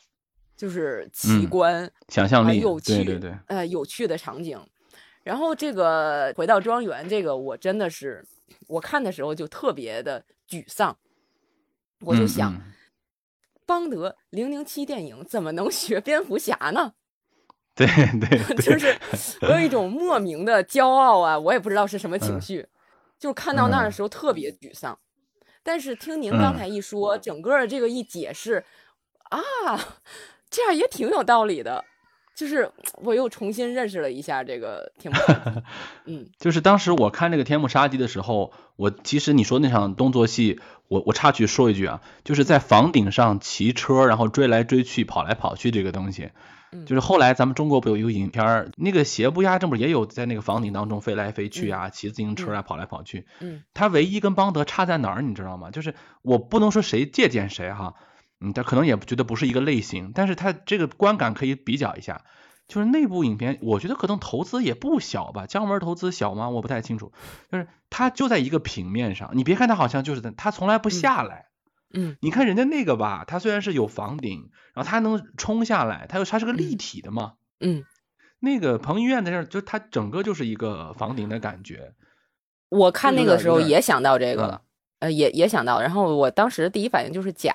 [0.56, 4.58] 就是奇嗯观，想象力，啊有趣，对对对，呃，有趣的场景。
[5.24, 8.24] 然后这个回到庄园，这个我真的是，
[8.68, 10.96] 我看的时候就特别的沮丧，
[12.02, 12.60] 我就嗯想，嗯
[13.66, 16.92] 邦德零零七电影怎么能学蝙蝠侠呢？
[17.74, 17.84] 对
[18.20, 18.96] 对对， 就是
[19.42, 22.68] 我有一种莫名的骄傲啊，我也不知道是什么情嗯绪，
[23.18, 24.98] 就是看到那儿的嗯时候特别沮丧。
[25.62, 28.64] 但是听您刚嗯才一说，整个这个一解释
[29.30, 29.40] 啊，
[30.48, 31.84] 这样也挺有道理的。
[32.36, 35.18] 就是我又重新认识了一下这个天幕
[36.04, 46.32] 嗯就是当时我看这个《天幕杀机》的时候，我其实你说那场动作戏，我我插句说一句啊，就是在房顶上骑车，然后追来追去、跑来跑去这个东西，嗯
[46.86, 55.70] 就是后来咱们中国不有一个影片儿，那个邪不压正不是也有在那个房顶当中飞来飞去啊，骑自行车啊、跑来跑去，嗯他唯一跟邦德差在哪儿，你知道吗？
[55.70, 57.94] 就是我不能说谁借鉴谁哈，
[58.40, 62.22] 嗯，他可能也觉得不是一个类型，但是他这个观感可以比较一下。
[62.68, 66.48] 就是那部影片，我觉得可能投资也不小吧，姜文投资小吗？
[66.48, 67.12] 我不太清楚。
[67.48, 71.46] 就是他就在一个平面上，你别看他好像就是在，它从来不下来。
[71.96, 77.34] 嗯你看人家那个吧，它虽然是有房顶，然后它能冲下来，它又它是个立嗯体的嘛。
[77.58, 77.84] 嗯，
[78.38, 81.94] 那个彭于晏在这儿，就它整个就是一个房顶的感觉。
[82.68, 84.62] 我看那个时候也想到这个嗯了，
[84.98, 87.52] 呃，也也想到，然后我当时第一反应就是假，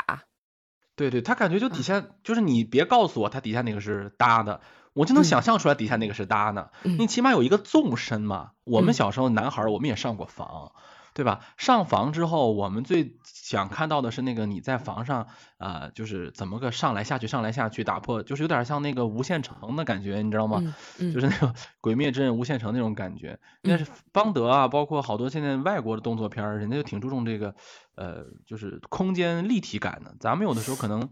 [0.96, 4.62] 对对，他感觉就嗯底下、就是你别告诉我它底下那个是搭的，
[4.94, 6.72] 我就能嗯想象出来底下那个是搭的。
[6.84, 8.52] 嗯你起码有一个纵深嘛。
[8.64, 10.72] 我嗯们小时候男孩儿我们也上过房，
[11.14, 11.42] 对吧？
[11.58, 20.62] 上房之后，我们最想看到的是那个你在房上啊、呃就是怎么个上来下去上来下去打破，就是有点像那个无限城的感觉，你知道吗？
[20.64, 23.40] 嗯嗯，就是那种鬼灭之刃无限城那种感觉。
[23.62, 27.54] 但是邦德啊，包括好多现在外国的动作片，人家就挺注重这个
[27.96, 30.16] 呃，就是空间立体感的。
[30.20, 31.10] 咱们有的时候可能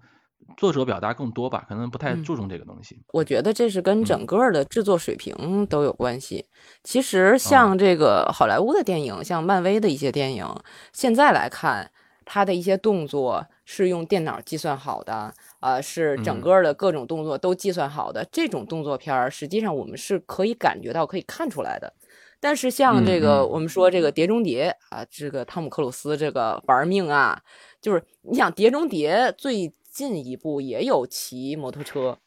[0.57, 3.01] 作者表达更多吧，可能不太嗯注重这个东西。
[3.13, 6.45] 我觉得这是跟嗯整个的制作水平都有关系。
[6.83, 10.45] 其实像这个好莱坞的电影，像漫威的一些电影，
[10.91, 11.91] 现在来看，
[12.25, 18.27] 它的一些动作是用电脑计算好的，呃，是整嗯个的各种动作都计算好的。
[18.31, 21.93] 这种动作片儿，实际上我们是可以感觉到、可以看出来的。
[22.41, 27.41] 但是像这个，我们说这个《碟中谍》啊，这个汤姆克鲁斯这个玩命啊，
[27.81, 32.17] 就是你想《碟中谍》最近一步也有骑摩托车，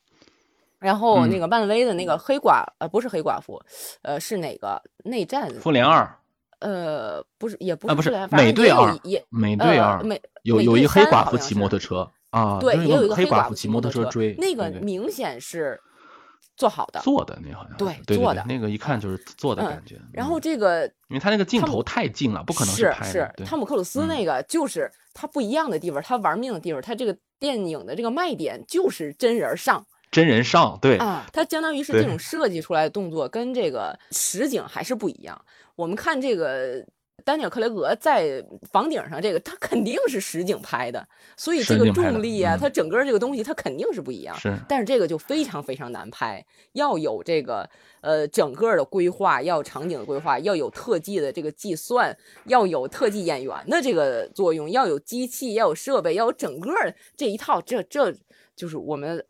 [0.78, 1.40] 然后那嗯。
[1.40, 3.58] 个漫威的那个黑寡呃不是黑寡妇，
[4.02, 4.82] 呃是哪个？
[5.04, 5.48] 内战？
[5.54, 6.18] 复联二，
[6.58, 15.80] 呃不是也不啊不是美队二也美队二、呃美有有一黑寡妇骑摩托车啊，对，也有一个黑寡妇骑摩托车追，那个明显是
[16.56, 17.00] 做好的。
[17.00, 20.00] 做的那好像对做的那个一看就是做的嗯感觉。
[20.12, 23.32] 然后嗯这个因为他那个镜头太近了，不可能是拍的。
[23.36, 35.42] 对汤姆克鲁斯嗯那个就是他不一样的地方，他玩命的地方，他这个电影的这个卖点就是真人上真人上，对，啊，它相当于是这种设计出来的动作跟这个实景还是不一样。
[35.74, 36.86] 我们看这个
[37.24, 41.06] 丹尼尔·克雷格在房顶上这个，他肯定是实景拍的，
[41.36, 44.36] 所以这个重力啊，嗯它整个这个东西它肯定是不一样。
[44.36, 47.68] 是但是这个就非常非常难拍，要有这个
[48.00, 56.72] 呃整个的规划，要有场景的规划，要有特技的这个计算，要有特技演员的这个作用，要有机器，要有设备，要有整个
[57.16, 58.12] 这一套，这这
[58.56, 59.24] 就是我们。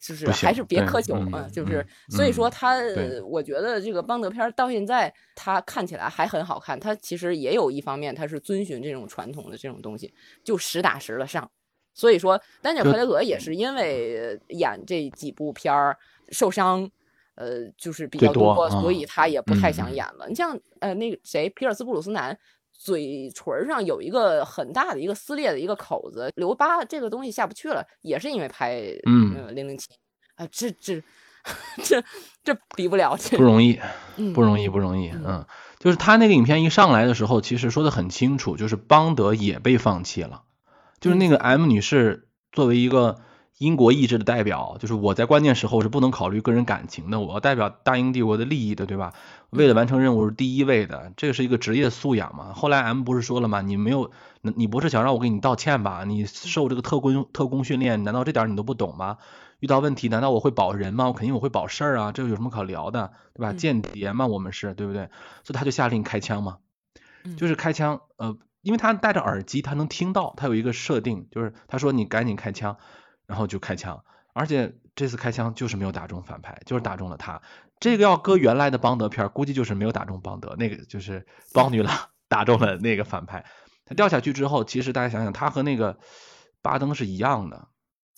[0.00, 11.50] 就是还是别苛求嗯啊，就是嗯所以说嗯他，对我觉得这个邦德片儿到现在他看起来还很好看，他其实也有一方面他是遵循这种传统的这种东西，就实打实的上。
[11.94, 15.98] 所以说，丹尼尔·就克雷格也是因为演这几部片儿
[16.30, 16.88] 受伤，
[17.34, 20.28] 呃，就是比较最多所以啊他也不太想演了。
[20.28, 22.38] 你像呃那个谁，皮尔斯·布鲁斯南。
[22.78, 29.88] 嘴唇上有一个很大的一个撕裂的一个口子，留疤，这个东西下不去了，也是因为拍嗯呃零零七
[30.36, 31.02] 啊，这这
[31.82, 32.02] 这
[32.44, 33.80] 这比不了，这不容易，
[34.16, 35.08] 嗯不容易，不容易。
[35.10, 35.46] 嗯嗯，
[35.78, 40.44] 就是他那个影片一上来的时候，其实说的很清楚，就是邦德也被放弃了。
[41.00, 43.20] 就是那个 M 女士作为一个
[43.58, 49.12] 英国意志的代表，就是我在关键时候是不能考虑个人感情的，我要代表大英帝国的利益的，对吧？
[49.50, 52.52] 为了完成任务是第一位的，这个是一个职业素养嘛。
[52.52, 53.60] 后来 M 不是说了吗？
[53.60, 54.10] 你没有，
[54.42, 56.04] 你不是想让我给你道歉吧？
[56.04, 59.18] 你受这个特工特工训练，难道这点你都不懂吗？
[59.58, 61.06] 遇到问题，难道我会保人吗？
[61.08, 63.50] 我肯定我会保事儿啊，这个有什么可聊的，对吧？
[63.50, 65.08] 嗯间谍嘛，我们是对不对？
[65.42, 66.58] 所以他就下令开枪嘛，
[67.24, 72.76] 嗯就是开枪，呃，因为他戴着耳机，他能听到，他有一个设定，就是他说你赶紧开枪，
[73.28, 74.02] 然后就开枪，
[74.32, 77.40] 而且这次开枪就是没有打中反派，就是打中了他。
[77.78, 81.94] 这个要搁原来的邦德片，估计就是没有打中邦德，那个就是邦女郎
[82.26, 83.44] 打中了那个反派。
[83.84, 85.98] 他掉下去之后，其实大家想想，他和那个
[86.62, 87.68] 巴登是一样的，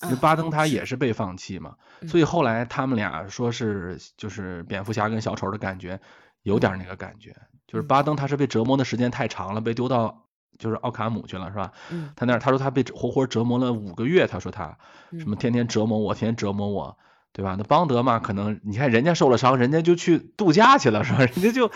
[0.02, 2.08] 因为啊巴登他也是被放弃嘛，嗯。
[2.08, 6.00] 所以后来他们俩说是就是蝙蝠侠跟小丑的感觉，
[6.42, 7.36] 有点那个感觉，
[7.66, 10.26] 就是嗯巴登他是被折磨的时间太长了，被丢到
[10.61, 11.72] 就是奥卡姆去了是吧？
[11.90, 14.78] 嗯他那儿他说他被活活折磨了五个月，他说他
[15.18, 16.96] 什么嗯天天折磨我，天天折磨我，
[17.32, 17.56] 对吧？
[17.58, 21.18] 那邦德嘛，可能你看人家受了伤，人家就去度假去了是吧？
[21.34, 21.70] 人家就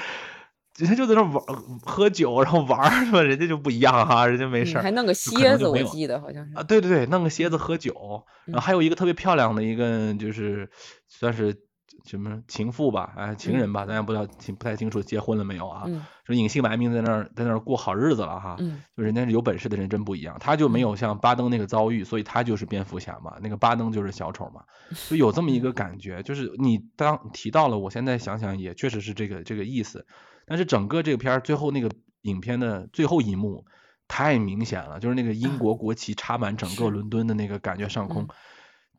[0.76, 1.42] 人家就在那玩
[1.84, 3.22] 喝酒，然后玩是吧？
[3.22, 4.82] 人家就不一样哈，人家没事儿。
[4.82, 10.68] 嗯还弄个蝎子，我记得好像是啊，对对对，弄个蝎子喝酒，然后嗯还有一个特别漂亮的一个，就是
[11.08, 11.56] 算是
[12.04, 15.84] 什么情妇吧，哎，情人吧，咱也不知道清不太清楚结婚了没有啊？
[15.86, 18.56] 嗯说隐姓埋名在那儿在那儿过好日子了哈。
[18.58, 24.62] 嗯就人家是有本事的人真不一样，他就没有像巴登那个遭遇，所以他就是蝙蝠侠嘛，那个巴登就是小丑嘛，
[25.08, 30.06] 就有这么一个感觉，就是你当提到了，我现在想想也确实是这个这个意思，
[30.46, 31.90] 但是整个这个片儿最后那个
[32.22, 33.64] 影片的最后一幕
[34.08, 38.28] 太明显了，就是那个英国国旗插满整个伦敦的那个感觉上空嗯。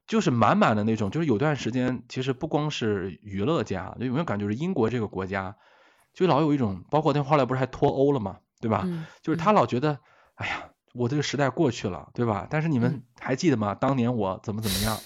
[0.07, 5.55] 就是满满的那种，就是有段时间，其实不光是娱乐家，就有没有感觉，就是英国这个国家，
[6.13, 8.83] 就老有一种，包括他后来不是还脱欧了嘛，对吧？
[8.85, 9.99] 嗯就是他老觉得，
[10.35, 12.47] 哎呀，我这个时代过去了，对吧？
[12.49, 13.73] 但是你嗯们还记得吗？
[13.73, 14.99] 当年我怎么怎么样，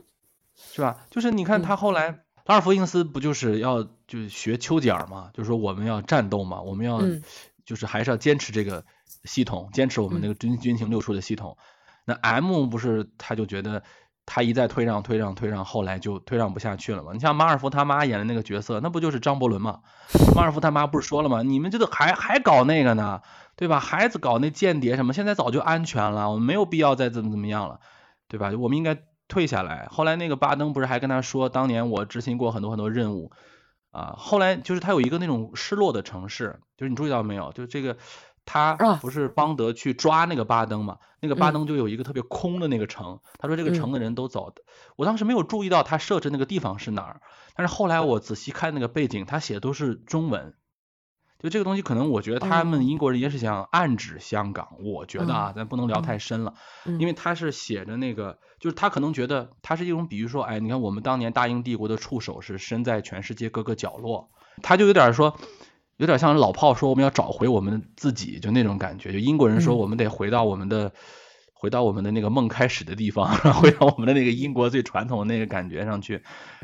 [0.56, 1.06] 是吧？
[1.10, 7.22] 就是你看嗯他后来，拉尔夫因斯不就是要就是学丘吉尔嘛，就是说我们要战斗嘛，我们要嗯
[7.66, 8.84] 就是还是要坚持这个
[9.24, 11.58] 系统，坚持我们那个军军情六处的系统。
[12.06, 13.82] 那 M 不是他就觉得
[14.30, 17.12] 他一再退让退让退让，后来就退让不下去了嘛。
[17.14, 19.80] 你像马尔福他妈演的那个角色，那不就是张伯伦嘛？
[20.36, 21.42] 马尔福他妈不是说了吗？
[21.42, 23.22] 你们这个还还搞那个呢，
[23.56, 23.80] 对吧？
[23.80, 27.80] 孩子搞那间谍什么，现在早就安全了，我们没有必要再怎么怎么样了，
[28.28, 28.52] 对吧？
[28.58, 28.98] 我们应该
[29.28, 29.88] 退下来。
[29.90, 33.32] 后来那个巴登不是还跟他说，当年我执行过很多很多任务
[33.92, 34.14] 啊。
[34.18, 37.50] 后来就是他有一个那种失落的城市，就是你注意到没有？
[37.52, 37.96] 就这个
[38.50, 40.96] 他啊不是邦德去抓那个巴登嘛？
[41.20, 44.62] 那个巴嗯登就有一个特别空的那个城，他说这个嗯城的人都走的。
[44.96, 47.20] 我当时没有注意到他设置那个地方是哪儿，
[47.54, 50.54] 但是后来我仔细看那个背景，他写的都是中文。
[51.40, 54.70] 就这个东西，可能我觉得他哦们英国人也是想暗指香港。
[54.80, 64.30] 我觉得啊，咱不能聊太深了，嗯因为他是写着那个，就是他可能觉得他是一种比喻，说，哎，你看我们当年大英帝国的触手是伸在全世界各个角落，
[64.62, 65.38] 他就有点说，
[65.98, 69.12] 有点像老炮说我们要找回我们自己，就那种感觉。
[69.12, 70.90] 就英国人说嗯我们得回到我们的。
[71.60, 76.14] 回到我们的那个梦开始的地方，回到我们的那个英国最传统的那个感觉上去，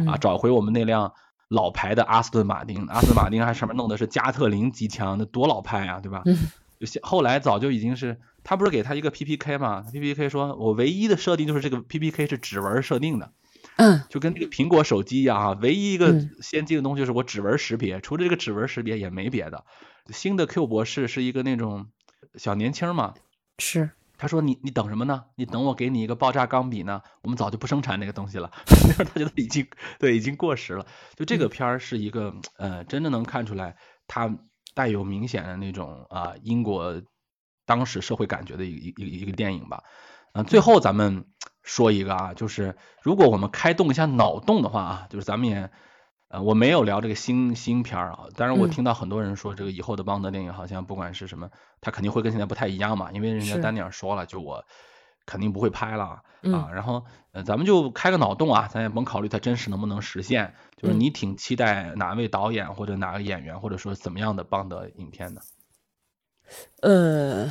[0.06, 1.12] 啊，嗯找回我们那辆
[1.48, 6.22] 老牌的阿斯顿马丁，阿斯顿马丁还上面弄的是加特林机枪，那多老派啊，对吧？
[6.26, 6.36] 嗯
[6.78, 13.32] 就后来早就已经是，他不是给他一个 PPK 嘛？PPK 说我唯一的设定就是这个 PPK 是指纹设定的，
[13.76, 19.64] 嗯就跟那个苹果手机一样啊，唯一一个嗯先进的东西就是我指纹识别，除了这个指纹识别也没别的。
[20.10, 21.86] 新的 Q 博士是一个那种
[22.36, 23.14] 小年轻嘛，
[23.58, 25.24] 是他说你你等什么呢？
[25.34, 27.02] 你等我给你一个爆炸钢笔呢？
[27.22, 28.50] 我们早就不生产那个东西了。
[28.96, 29.66] 那他觉得已经
[29.98, 30.86] 对已经过时了。
[31.16, 34.38] 就这个片儿是一个呃，真的能看出来它
[34.72, 37.02] 带有明显的那种啊英国
[37.66, 39.82] 当时社会感觉的一个一一一个电影吧。
[40.32, 41.24] 嗯、最后咱们
[41.64, 45.70] 说一个啊，就是如果我们开动一下脑洞的话啊，就是咱们也
[46.28, 51.50] 呃我没有聊这个新新片儿啊，当然我嗯听到很多人说这个以后的邦德电影好像不管是什么，
[51.80, 54.64] 他肯定会跟现在不太一样嘛，因为人家丹尼尔说了，就我
[55.26, 56.22] 肯定不会拍了。
[56.42, 65.40] 嗯啊，然后呃，咱们就开个脑洞啊，咱也甭考虑它真实能不能实现，就是嗯你挺期待哪位导演或者哪个演员，或者说怎么样的邦德影片的？
[66.82, 67.50] 呃，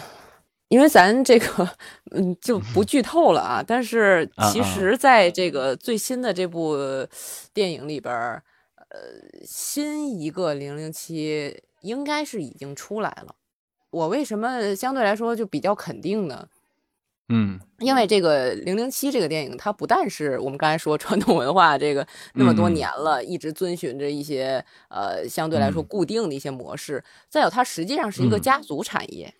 [0.73, 1.69] 因为咱这个
[2.09, 6.75] 嗯就不剧透了啊，但是其实在这个最新的这部
[7.53, 8.43] 电影里边儿，
[8.89, 8.97] 呃，
[9.45, 13.35] 新一个零零七应该是已经出来了。
[13.91, 16.47] 我为什么相对来说就比较肯定呢？
[17.29, 17.59] 嗯。
[17.77, 25.85] 因为这个《零零七》这个电影，它不但是我们刚才说传统文化这个那么多年了，一直遵循着一些呃相对来说嗯。
[25.85, 28.41] 固定的一些模式，再有它实际上是一个嗯。
[28.41, 29.31] 家族产业，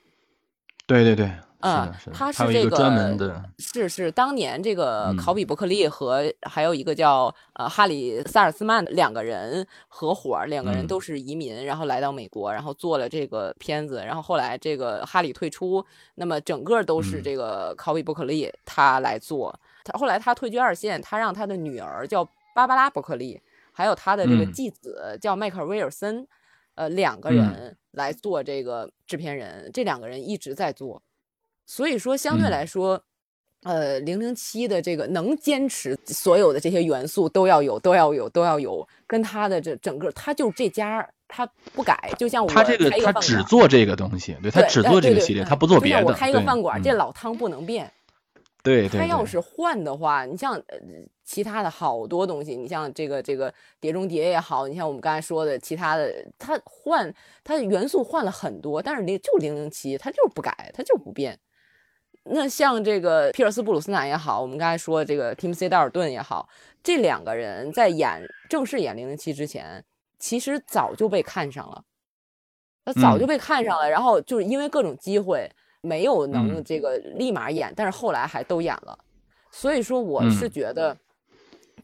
[0.87, 1.97] 对对对，是啊，
[2.33, 5.15] 是这个个专门的，是是当年这个嗯。
[5.15, 10.87] 考比伯克利和还有一个叫呃哈里萨尔斯曼的两个人合伙儿，两个人嗯。
[10.87, 17.23] 都是移民，然后来到美国，然后做了这个片子，然后后来这个哈里退出，那么整个都是嗯。
[17.23, 23.39] 这个考比伯克利他来做，他后来他退居二线，他让他的女儿叫芭芭拉伯克利，
[23.71, 24.51] 还有他的这个嗯。
[24.51, 26.27] 继子叫迈克尔威尔森，
[26.75, 31.01] 呃两个嗯人来做这个制片人，这两个人一直在做。
[31.65, 33.01] 所以说，相对嗯来说，
[33.63, 46.05] 呃，零零七的这个能坚持所有的这些元素都要有，都要有，都要有，跟他的这整个，他就这家他不改，就像我他这个他只做这个东西，对他只做这个系列，哎他不做别的。
[46.05, 47.89] 我开一个饭馆，这嗯老汤不能变。
[48.61, 50.77] 对他要是换的话，你像呃
[51.23, 53.49] 其他的好多东西，你像这个这个
[53.79, 57.13] 《碟中谍》也好，你像我们刚才说的其他的，他换
[57.43, 61.39] 他的元素换了很多，但是零就零零七，他就是不改，他就是不变。
[62.25, 66.47] 那像这个皮尔斯布鲁斯南也好，我们刚才说这个 Tim C 道尔顿也好，
[66.83, 69.83] 这两个人在演正式演零零七之前，
[70.19, 71.83] 其实早就被看上了，
[72.83, 75.49] 他早就嗯被看上了，然后就是因为各种机会
[75.81, 78.97] 没有能嗯这个立马演，但是后来还都演了，
[79.51, 80.97] 所以说我是嗯觉得。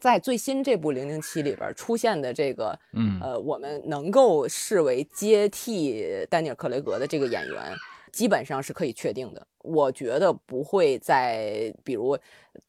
[0.00, 7.72] 在最新这部《零零七》里边出现的这个，嗯呃，我们能够视为接替丹尼尔·克雷格的这个演员，
[8.10, 9.46] 基本上是可以确定的。
[9.62, 12.18] 我觉得不会再比如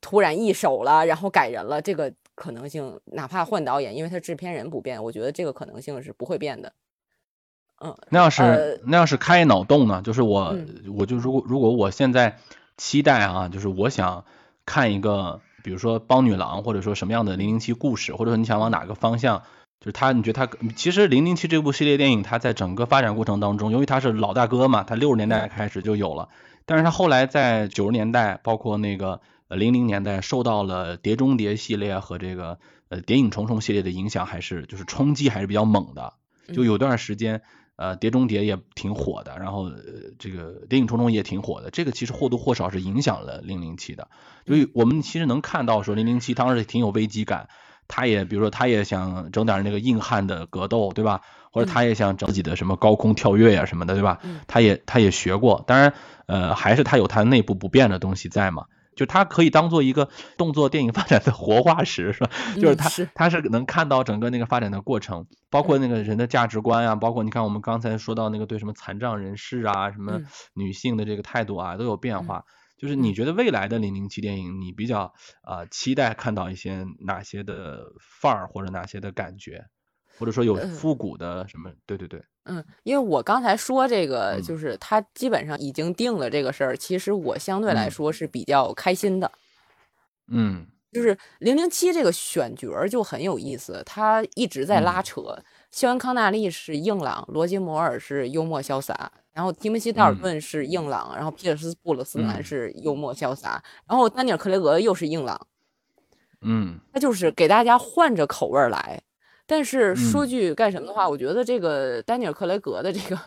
[0.02, 6.74] 突然易手了，然后改人了，这个可能性，哪怕换导演，因为他制片人不变，我觉得这个可能性是不会变的。
[7.80, 10.02] 嗯，那要是、呃那要是开脑洞呢？
[10.04, 12.38] 就是我、嗯我就如果如果我现在
[12.78, 14.26] 期待啊，就是我想
[14.66, 19.44] 看一个，比如说帮女郎，或者说什么样的零零七故事，或者说你想往哪个方向，
[19.80, 26.30] 就是他你觉得他其实零零七这部系列电影，它在整个发展过程当中，由于他是老大哥嘛，他六十年代开始就有了，
[26.66, 32.60] 但是他后来在九十年代，包括那个呃零零年代，受到了碟中谍系列和这个
[32.90, 36.14] 呃谍影重重系列的影响，还是就是冲击还是比较猛的。
[36.54, 37.42] 就嗯有段时间，
[37.82, 41.72] 呃，碟中谍也挺火的，然后呃，这个谍影重重也挺火的。
[41.72, 44.08] 这个其实或多或少是影响了零零七的。
[44.46, 47.50] 所以我们其实能看到说零零七当时挺有危机感，
[47.88, 51.22] 他也比如说他也想整点那个硬汉的格斗，对吧？
[51.52, 54.20] 或者他也想整自己的什么高空跳跃呀、什么的，对吧？
[54.22, 55.92] 嗯他也他也学过，当然
[56.28, 58.66] 呃还是他有他内部不变的东西在嘛。
[58.96, 62.32] 就它可以当做一个动作电影发展的活化石，是吧？
[62.56, 72.46] 就是它它是能看到整个那个发展的过程，包括那个人的价值观啊，包括你看我们刚才说到那个对什么残障人士啊，什么嗯女性的这个态度啊，都有变嗯化。
[72.78, 75.14] 就是你觉得未来的零零七电影，你比较
[75.44, 79.66] 啊、呃期待看到一些哪些的范儿或者哪些的感觉，
[80.18, 81.72] 或者说有呃复古的什么？
[81.86, 89.32] 对对对，嗯，因为我刚才说这个，嗯就是他基本上已经定了这个事儿，其实我相对来嗯说是比较开心的。
[90.28, 95.44] 嗯就是零零七这个选角儿就很有意思，他一直在拉嗯扯。
[95.72, 105.48] 肖恩康纳利是硬朗，罗杰摩尔是幽默潇洒，然后提莫西道尔嗯顿是硬朗，然后皮尔斯布鲁斯南嗯是幽默潇洒，然后丹尼尔克雷格又是硬朗，
[106.42, 109.02] 嗯他就是给大家换着口味儿来。
[109.52, 113.20] 但是说嗯句干什么的话，我觉得这个丹尼尔·克雷格的这个，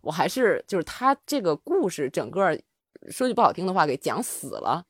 [0.00, 2.56] 我还是就是他这个故事整个儿
[3.10, 4.84] 说句不好听的话，给讲死了。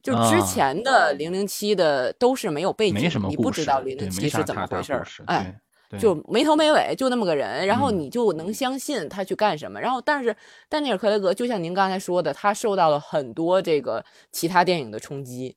[0.00, 5.60] 就之啊前的零零七的都是没有背景，你不知道零对，零七是怎么大回事儿大故事，哎，，
[5.90, 9.80] 对，就没头没尾，就那么个人，然后嗯你就能相信他去干什么。
[9.80, 10.36] 然后，但是
[10.68, 15.56] 丹尼尔·克雷格就像您刚才说的，他受到了很多这个其他电影的冲击，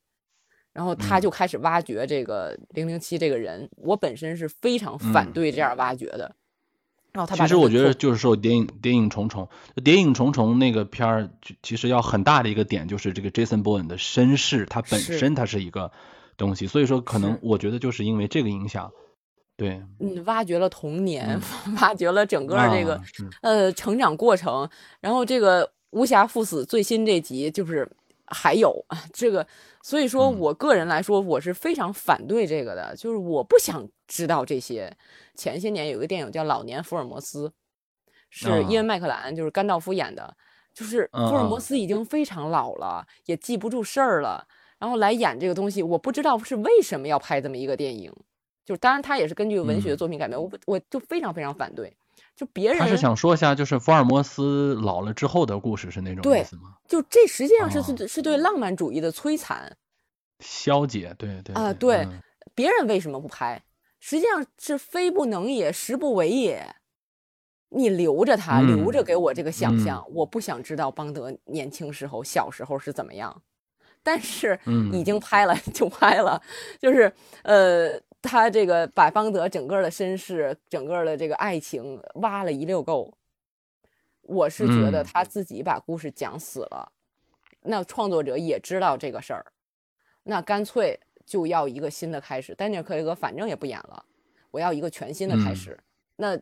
[0.72, 1.20] 然后他嗯。
[1.20, 3.68] 就开始挖掘这个零零七这个人。
[3.76, 5.32] 我本身是非常反嗯。
[5.32, 6.34] 对这样挖掘的，
[7.12, 9.48] 然后他其实我觉得就是说谍影谍影重重，
[9.84, 15.92] 谍影重重那个片儿，就其实要很大的一个点就是这个 Jason Bourne 的身世，他本身他是一个
[16.36, 18.90] 东西，所以说可能我觉得就是因为这个影响，
[19.56, 21.38] 对，嗯，挖掘了童年，
[21.80, 23.02] 挖掘了整个这个、啊
[23.42, 24.68] 呃成长过程。
[25.00, 27.86] 然后这个《无暇赴死》最新这集就是
[28.32, 29.46] 还有啊 这个，
[29.82, 34.96] 所以说嗯我个人来说，我是非常反对这个的，就是我不想知道这些。
[35.34, 37.48] 前些年有一个电影叫《老年福尔摩斯》，
[38.30, 40.36] 是啊伊恩麦克兰，就是甘道夫演的，
[40.74, 44.46] 就是嗯福尔嗯摩斯已经非常老了，也记不住事儿了。
[44.78, 48.12] 然后来演这个东西，我不知道是为什么要拍这么一个电影，
[48.64, 51.96] 就是当然他也是根据文学嗯作品改编，我我就非常非常反对。
[52.34, 56.76] 就别人他是想说一下，就是福尔摩斯老了之后的故事是那种对意思吗？
[56.88, 59.76] 就这实际上是哦是是对浪漫主义的摧残
[60.40, 62.20] 消解，对对啊、对嗯，
[62.54, 63.62] 别人为什么不拍？
[64.00, 66.74] 实际上是非不能也，实不为也。
[67.74, 73.42] 你留着他，留着嗯给我这个想嗯象，我不想知道邦德年轻时候、小时候是怎么样。
[74.02, 76.42] 但是嗯已经拍了 就拍了，
[76.80, 77.10] 就是
[77.44, 77.92] 呃，
[78.22, 83.12] 他这个把邦德整个的身世、整个的这个爱情挖了一溜够。
[84.22, 86.92] 我是觉得嗯他自己把故事讲死了，
[87.62, 89.44] 那创作者也知道这个事儿，
[90.22, 92.54] 那干脆就要一个新的开始。
[92.54, 94.04] 丹尼尔·克雷格反正也不演了，
[94.52, 95.78] 我要一个全新的开嗯始。
[96.16, 96.36] 那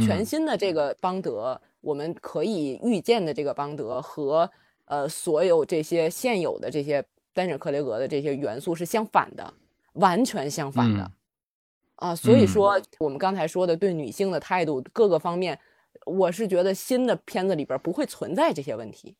[0.00, 4.50] 全嗯新的这个邦德，我们可以预见的这个邦德和
[4.86, 7.04] 呃所有这些现有的这些
[7.34, 9.52] 丹尼尔·克雷格的这些元素是相反的，
[9.92, 11.12] 完全相反的。
[11.96, 15.58] 嗯啊，所以嗯说我们刚才说的对女性的态度各个方面，
[16.04, 19.14] 我是觉得新的片子里边不会存在这些问题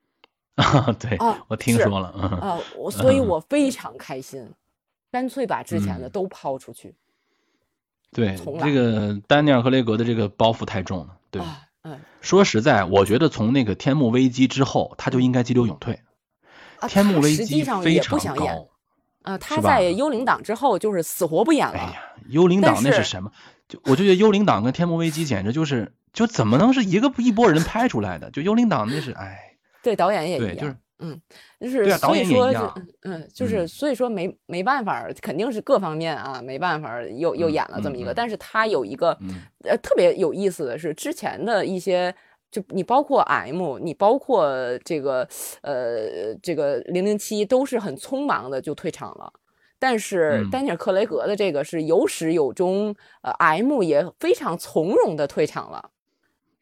[0.56, 4.48] 啊，对啊我听说了，嗯啊，我所以我非常开心，
[5.10, 6.94] 干脆把之前的嗯都抛出去
[8.12, 11.40] 对，这个丹尼尔·克雷格的这个包袱太重了，对。
[11.40, 15.98] 啊，嗯说实在，我觉得从那个天幕危机之后，他就应该急流勇退。
[16.80, 18.68] 啊，天幕危机际上也非常不想演高。
[19.22, 21.94] 啊，他在幽灵党之后就是死活不演了。
[22.30, 23.30] 幽灵党那是是什么？
[23.68, 28.30] 就我就觉得幽灵党跟天幕危机简直就是，就怎么能是一个一拨人拍出来的？
[28.30, 31.20] 就幽灵党那是，哎，对，导演也一对，样，就是嗯，
[31.60, 42.14] 就是对啊导所以说是演也一样嗯，就是嗯所以说没没办法，肯定是各方面啊没办法又又嗯演了这么一个，但是他有一个嗯呃特别有意思的是之前的一些。
[42.52, 45.20] 就你包括 M，你包括这个
[45.62, 49.32] 呃这个零零七都是很匆忙的就退场了，
[49.80, 50.50] 但是嗯。
[50.50, 55.90] 丹尼尔·克雷格的这个是有始有终，呃，M 也非常从容的退场了，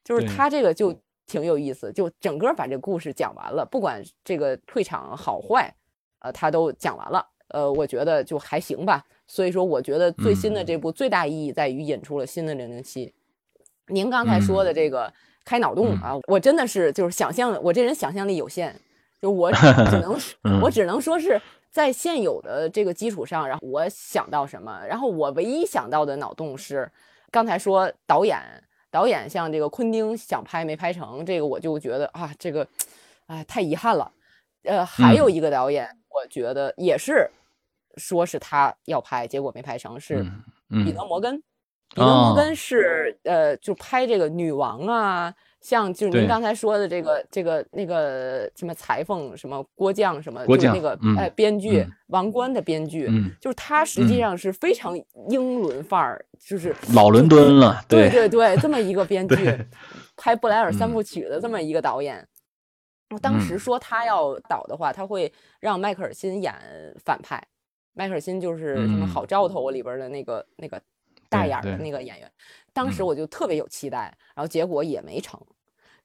[0.02, 0.98] 就是他这个就。
[1.30, 5.70] 挺有意思，就整个把这个故事讲完了，不管这个退场好坏，
[6.20, 9.04] 呃，他都讲完了，呃，我觉得就还行吧。
[9.26, 10.64] 所以说，我觉得最新的嗯。
[10.64, 13.12] 这部最大意义在于引出了新的零零七。
[13.88, 15.12] 您刚才说的这个
[15.44, 16.00] 开脑洞嗯。
[16.00, 18.74] 啊，我真的是就是想象，我这人想象力有限，
[19.20, 19.66] 就我只
[20.00, 21.38] 能嗯我只能说是
[21.78, 26.90] 在现有的这个基础上，然后我想到什么，然后我唯一想到的脑洞是
[27.30, 28.36] 刚才说导演，
[28.90, 32.66] 导演像这个昆汀想拍没拍成，这个我就觉得啊，这个
[33.28, 34.10] 哎太遗憾了。
[34.64, 37.30] 呃，还有一个导演，我觉得也是
[37.96, 40.26] 说是他要拍，结果没拍成，是
[40.84, 41.40] 彼得摩根。
[41.94, 54.96] 彼得摩哦根是呃，就拍这个女王啊，像就是您刚才说的这个这个那个什么裁缝什么郭将什么，就是那个嗯哎编剧嗯王冠的编剧，嗯，就是他实际嗯上是非常
[55.28, 59.58] 英伦范儿，就是老伦敦了，对对对对，这么一个编 剧
[60.16, 62.26] 拍布莱尔三嗯部曲的这么一个导演。
[63.10, 66.54] 我当时嗯说他要导的话，他会让迈克尔辛演
[67.04, 67.42] 反派。
[67.94, 70.80] 迈克尔辛就是什么《嗯好兆头》里边的那个那个
[71.28, 72.30] 大眼儿的那个演员。
[72.78, 75.40] 当时嗯我就特别有期待，然后结果也没成。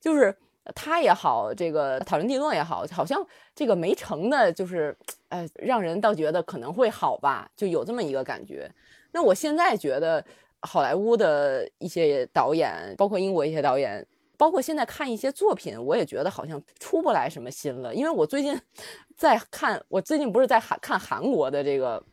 [0.02, 0.36] 就是
[0.74, 3.24] 他也好，这个讨论蒂诺也好，好像
[3.54, 4.98] 这个没成的，就是
[5.30, 8.68] 呃，让人倒觉得可能会好吧，就有这么一个感觉。
[9.12, 10.26] 那我现在觉得
[10.62, 14.04] 好莱坞的一些导演，包括英国一些导演，
[14.36, 17.94] 包括现在看一些作品，我也觉得好像出不来什么新了。
[17.94, 18.60] 因为我最近
[19.16, 22.04] 在看，我最近不是在韩看韩国的这个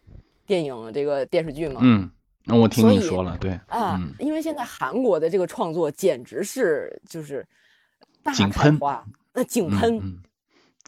[0.47, 1.81] 电影、这个电视剧吗？
[1.83, 2.11] 嗯，
[2.45, 4.15] 那我听你说了，对啊，嗯。
[4.19, 7.47] 因为现在韩国的这个创作简直是就是
[8.23, 10.19] 大开花，那井嗯喷，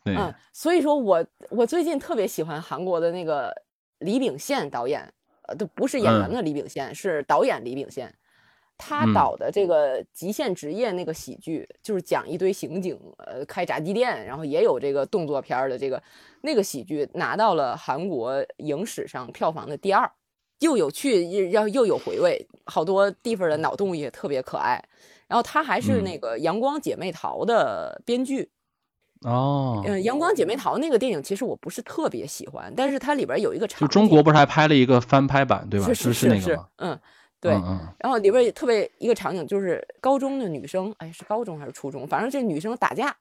[0.05, 3.55] 嗯，所以说我我最近特别喜欢韩国的那个
[3.99, 5.13] 李秉宪导演，
[5.47, 6.35] 呃，都不是演员嗯。
[6.35, 8.13] 的李秉宪，是导演李秉宪。
[8.79, 9.15] 他嗯。
[9.15, 16.03] 导的这个《极限职业》那个喜剧，就是讲一堆刑警，呃，开炸鸡店，然后也有这个动作片儿的这个
[16.41, 20.11] 那个喜剧，拿到了韩国影史上票房的第二，
[20.63, 24.83] 又有趣，又要又有回味，好多地方的脑洞也特别可爱。
[25.29, 28.51] 然后他还是嗯那个《阳光姐妹淘》的编剧，
[29.23, 35.87] 哦，嗯，《阳光姐妹淘》那个电影其实我不是特别喜欢，但是它里边有一个场就中国不是还拍了一个翻拍版对吧？
[35.87, 36.99] 是是是是那个？，嗯，
[37.41, 37.53] 对。
[37.55, 42.07] 嗯嗯然后里边也特别一个场景，就是高中的女生，哎，是高中还是初中？
[42.07, 43.17] 反正这女生打架，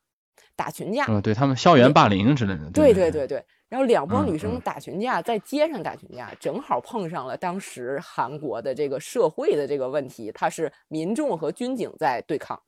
[0.56, 1.06] 打群架。
[1.08, 2.70] 嗯，对他们校园霸凌之类的。
[2.72, 3.46] 对对对对对。
[3.70, 12.62] 然后两拨嗯女生嗯打群架，在街上打群架，正好碰上了当时韩国的这个社会的这个问题，它是民众和军警在对抗，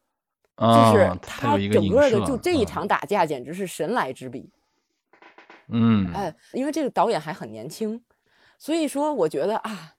[0.58, 4.50] 就是啊，它有一个整个的就这一嗯场打架简直是神来之笔。
[5.68, 8.02] 嗯，哎，因为这个导演还很年轻，
[8.58, 9.96] 所以说我觉得啊，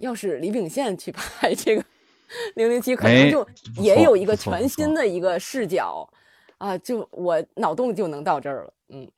[0.00, 1.82] 要是李秉宪去拍这个
[2.56, 6.06] 《零零七》，可能哎就也有一个全新的一个视角
[6.60, 8.74] 啊，就我脑洞就能到这儿了。
[8.90, 9.10] 嗯，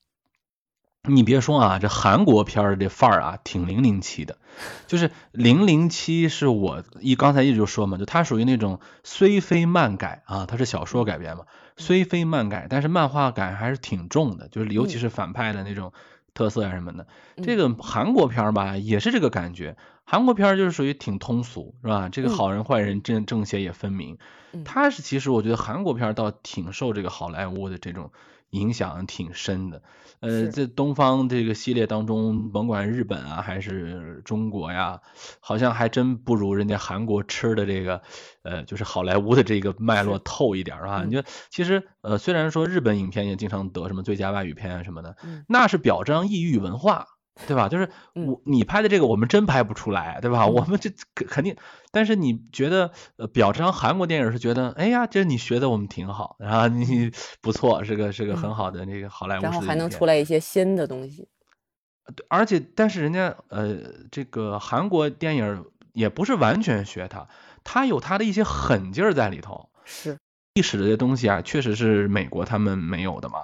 [1.08, 4.38] 你别说啊，这韩国片儿这范儿啊，挺零零七的。
[4.86, 11.46] 就是零零七是我一刚才一直就说嘛，就它属于那种虽非漫改啊，它是小说改编嘛，
[11.76, 15.92] 虽非漫改，但是漫画感还是挺重的，就是尤其嗯是反派的那种
[16.34, 17.08] 特色啊什么的。
[17.42, 19.76] 这嗯个韩国片儿吧，也是这个感觉。
[20.12, 22.10] 韩国片儿就是属于挺通俗，是吧？
[22.10, 24.18] 这个嗯好人坏人正正邪也分明。
[24.52, 28.10] 嗯它是其实我觉得韩国片儿倒挺受这个好莱坞的这种
[28.50, 29.82] 影响挺深的。
[30.20, 35.00] 呃，是在东方这个系列当中，甭管日本啊还是中国呀，
[35.40, 38.02] 好像还真不如人家韩国吃的这个，
[38.42, 41.04] 呃，就是好莱坞的这个脉络透一点儿啊。
[41.04, 47.06] 嗯你就其实呃，虽然说日本影片也经常得什么最佳外语片啊什么的，嗯那是表彰异域文化。
[47.46, 47.68] 对吧？
[47.68, 50.44] 就是嗯我你拍的这个，我们真拍不出来，对吧？
[50.46, 51.56] 嗯我们这肯肯定，
[51.90, 57.10] 但是你觉得呃，表彰韩国电影是觉得，哎呀，这你学的我们挺好，然后你
[57.40, 61.28] 不错，是个是个很嗯好的那个好莱坞然后还能出来一些新的东西。
[62.16, 63.78] 对而且但是人家呃，
[64.10, 67.28] 这个韩国电影也不是完全学他，
[67.62, 69.68] 他有他的一些狠劲儿在里头。
[69.84, 70.18] 是，
[70.54, 73.40] 历史的这些东西啊，确实是美国他们没有的嘛，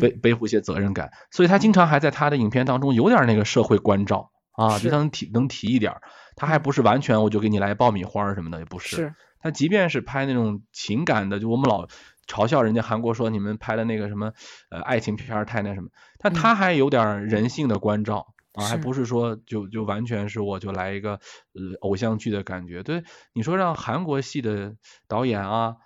[0.00, 4.90] 背背负一些责任感，所以他经常还在他的影片当中有点那个社会关照啊，是。
[4.90, 6.02] 就能提能提一点儿，
[6.36, 6.62] 他还嗯。
[6.62, 11.86] 不是完全我就给你来爆米花什么的，也不是，是，他即便是拍那种情感的，就我们老
[12.26, 14.32] 嘲笑人家韩国说你们拍的那个什么
[14.70, 15.88] 呃爱情片太那什么，
[16.18, 16.34] 但嗯。
[16.34, 18.26] 他还有点人性的关照。
[18.52, 21.12] 啊，还不是说就就完全是我就来一个
[21.54, 22.82] 呃偶像剧的感觉。
[22.82, 23.02] 对，
[23.32, 24.74] 你说让韩国系的
[25.08, 25.76] 导演啊，嗯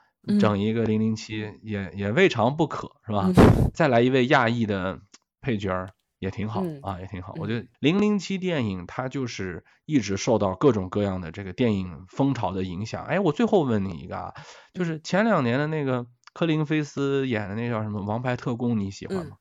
[0.40, 3.30] 整一个零零七也也未尝不可，是吧？
[3.36, 5.00] 嗯 再来一位亚裔的
[5.40, 7.34] 配角儿也挺好、嗯啊，也挺好。
[7.36, 13.04] 我嗯觉得零零七电影它就是一直受到各种各样的这个电影风潮的影响。
[13.04, 14.42] 哎，我最后问你一个啊，嗯
[14.74, 19.36] 就是前两年的那个科林菲斯演的那叫什么《王牌特工》，你喜欢嗯吗？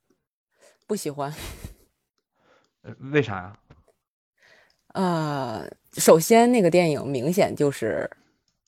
[0.88, 1.34] 不喜欢。
[2.84, 3.54] 呃为啥呀？
[4.94, 8.10] 呃，首先那个电影明显就是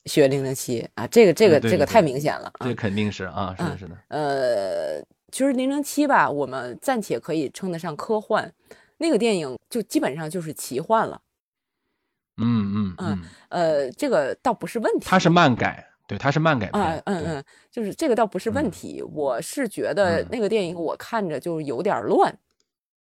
[0.08, 2.74] 学零零七啊，这个这个这个太明显了啊这。
[2.74, 3.98] 肯定是啊，是的，嗯是的。
[4.08, 5.02] 呃，
[5.32, 8.52] 其实零零七吧，我们暂且可以称得上科幻，
[8.98, 11.22] 那个电影就基本上就是奇幻了。
[12.38, 15.06] 嗯嗯嗯嗯，呃，这个倒不是问题。
[15.06, 19.02] 它是漫改，对，它是漫改啊片，，对嗯嗯，就是这个倒不是问嗯题。
[19.02, 22.38] 我是觉得嗯那个电影我看着就有点儿乱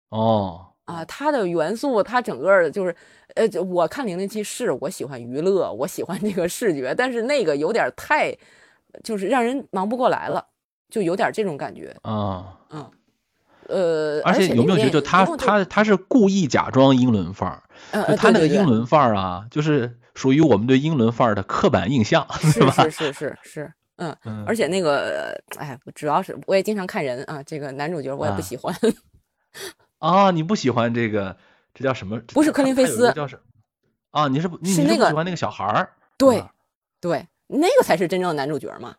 [0.10, 2.96] 哦，啊，它的元素，它整个的就是，
[3.36, 8.36] 呃，我看零零七是我喜欢娱乐，我喜欢这个视觉，但是那个有点太，
[9.04, 10.48] 就是让人忙不过来了，
[10.90, 11.96] 就有点这种感觉。
[12.02, 12.58] 啊。
[12.70, 12.92] 嗯，
[13.68, 17.64] 呃，而且有没有觉得，就他他他他是故意假装英伦范儿？
[18.16, 22.72] 他那个英伦范儿啊，就是属于我们对英伦范儿的刻板印象，是吧？
[22.72, 28.80] 是是是是，嗯，嗯而且那个，哎，主要是我也经常看人啊，这个男主角我也不啊喜欢，啊，
[30.32, 31.38] 你不喜欢这个，
[31.74, 32.20] 这叫什么？
[32.34, 33.40] 不是科林菲斯个叫什
[34.12, 34.28] 啊？
[34.28, 35.90] 你是不你是不喜欢那个小孩儿？
[36.18, 36.52] 对啊
[37.00, 38.96] 对，那个才是真正的男主角嘛。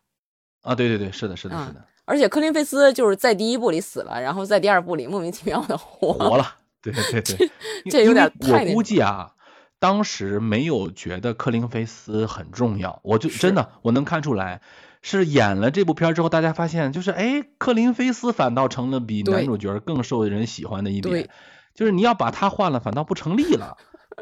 [0.61, 7.51] 啊，对对对，是的，是的，啊是的，而且科林菲斯就是在第一部里死了，然后在第二部里莫名其妙的活活了，对对对，
[7.89, 9.33] 这有点太我估计啊，
[9.79, 14.61] 当时没有觉得克林菲斯很重要，我就真的我能看出来，
[15.01, 21.29] 是演了这部片之后，大家发现就是哎，克林菲斯反倒成了比男主角更受人喜欢的一点，
[21.73, 23.77] 就是你要把他换了，反倒不成立了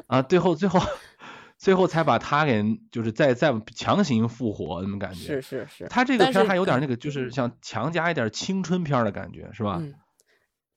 [0.08, 0.80] 啊，最后最后
[1.58, 5.42] 最后才把他给就是再再强行复活，那么感觉。
[5.42, 9.78] 是是是，他这个片还有点那个，就是像强加一点青春片的感觉，是吧？
[9.82, 9.96] 嗯，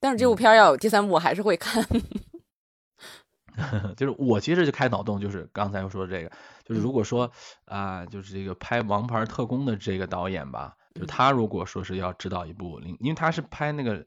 [0.00, 1.84] 但是这部嗯片要有第三部，我还是会看。
[3.94, 6.32] 就是我其实就开脑洞，就是刚才说的这个，
[6.70, 7.28] 就是嗯如果说
[7.64, 14.06] 啊、就是这个拍《王牌特工》的这个导演吧，就他如果说是要指导一部零，因为他是拍那个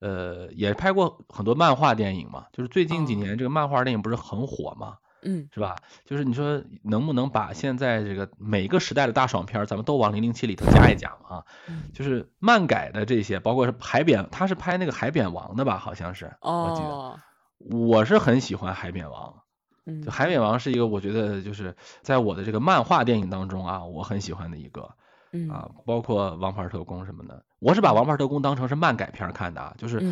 [0.00, 5.76] 呃，也拍过很多漫画电影嘛，就是最近几哦年这个漫画电影不是很火嘛，嗯是吧？
[6.04, 11.44] 就是你说能不能把现在这个每个时代的大爽片，咱们都往零零七里头加一加嘛啊？
[11.68, 15.78] 嗯就是漫改的这些，包括是海扁，他是拍那个海扁王的吧？
[15.78, 16.88] 好像是，我记得。
[16.88, 17.20] 哦，
[17.58, 19.42] 我是很喜欢海扁王，
[19.86, 24.88] 嗯就海扁王是一个我觉得就是在我的这个漫画电影当中啊，我很喜欢的一个
[25.32, 27.42] 嗯啊，包括王牌特工什么的。
[27.60, 30.02] 我是把王牌特工当成是漫改片看的啊，就是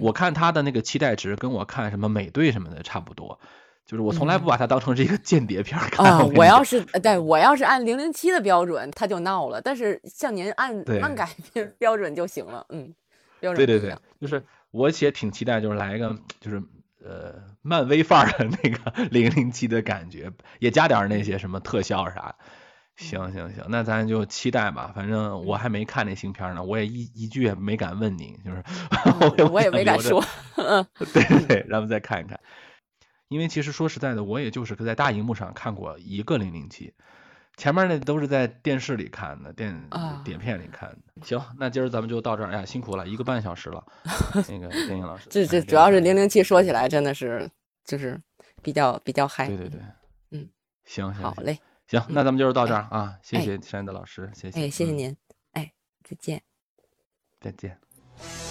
[0.00, 3.38] 我看他的那个期待值跟我看什么美队什么的差不多，
[3.86, 6.04] 就是我从来不把它当成是一个间谍片儿看。
[6.04, 9.62] 啊，我要是呃对我要是按零零七的标准，他就闹了。
[9.62, 12.92] 但是像您按对漫改标标准就行了，嗯，
[13.38, 16.60] 标准对对对就是我也挺期待，就是来一个就是
[17.04, 22.36] 呃漫威范儿的那个零零七的感觉， 也加点那些什么特效啥。
[22.96, 24.90] 行行行，那咱就期待吧。
[24.92, 28.64] 反正我还没看那新片呢，我也一一句也没敢问您，就是
[29.36, 30.20] 嗯 我也没敢说，
[30.58, 32.40] 嗯对对对，咱们再看一看。
[33.28, 36.92] 因为其实说实在的，我也就是在大荧幕上看过一个零零七，
[37.58, 40.22] 前面那都是在电视里看的，电啊。
[40.24, 40.98] 碟片里看的。
[41.26, 43.84] 行，那今儿咱们就到这儿，哎呀，辛苦了，一个半小时了。
[44.48, 47.50] 那个电影老师，这这哎主要是个零零七说起来真的是
[47.84, 48.18] 就是
[48.62, 49.80] 比较比较嗨，对对对，
[50.30, 50.48] 嗯，
[50.84, 51.58] 行行行好嘞，
[51.88, 53.40] 行，那咱们就是到这儿啊，谢哎。
[53.42, 55.16] 谢山德老师，谢谢，哎，谢谢嗯，您，
[55.52, 55.72] 哎，
[56.04, 56.40] 再见。
[57.40, 58.47] 再见。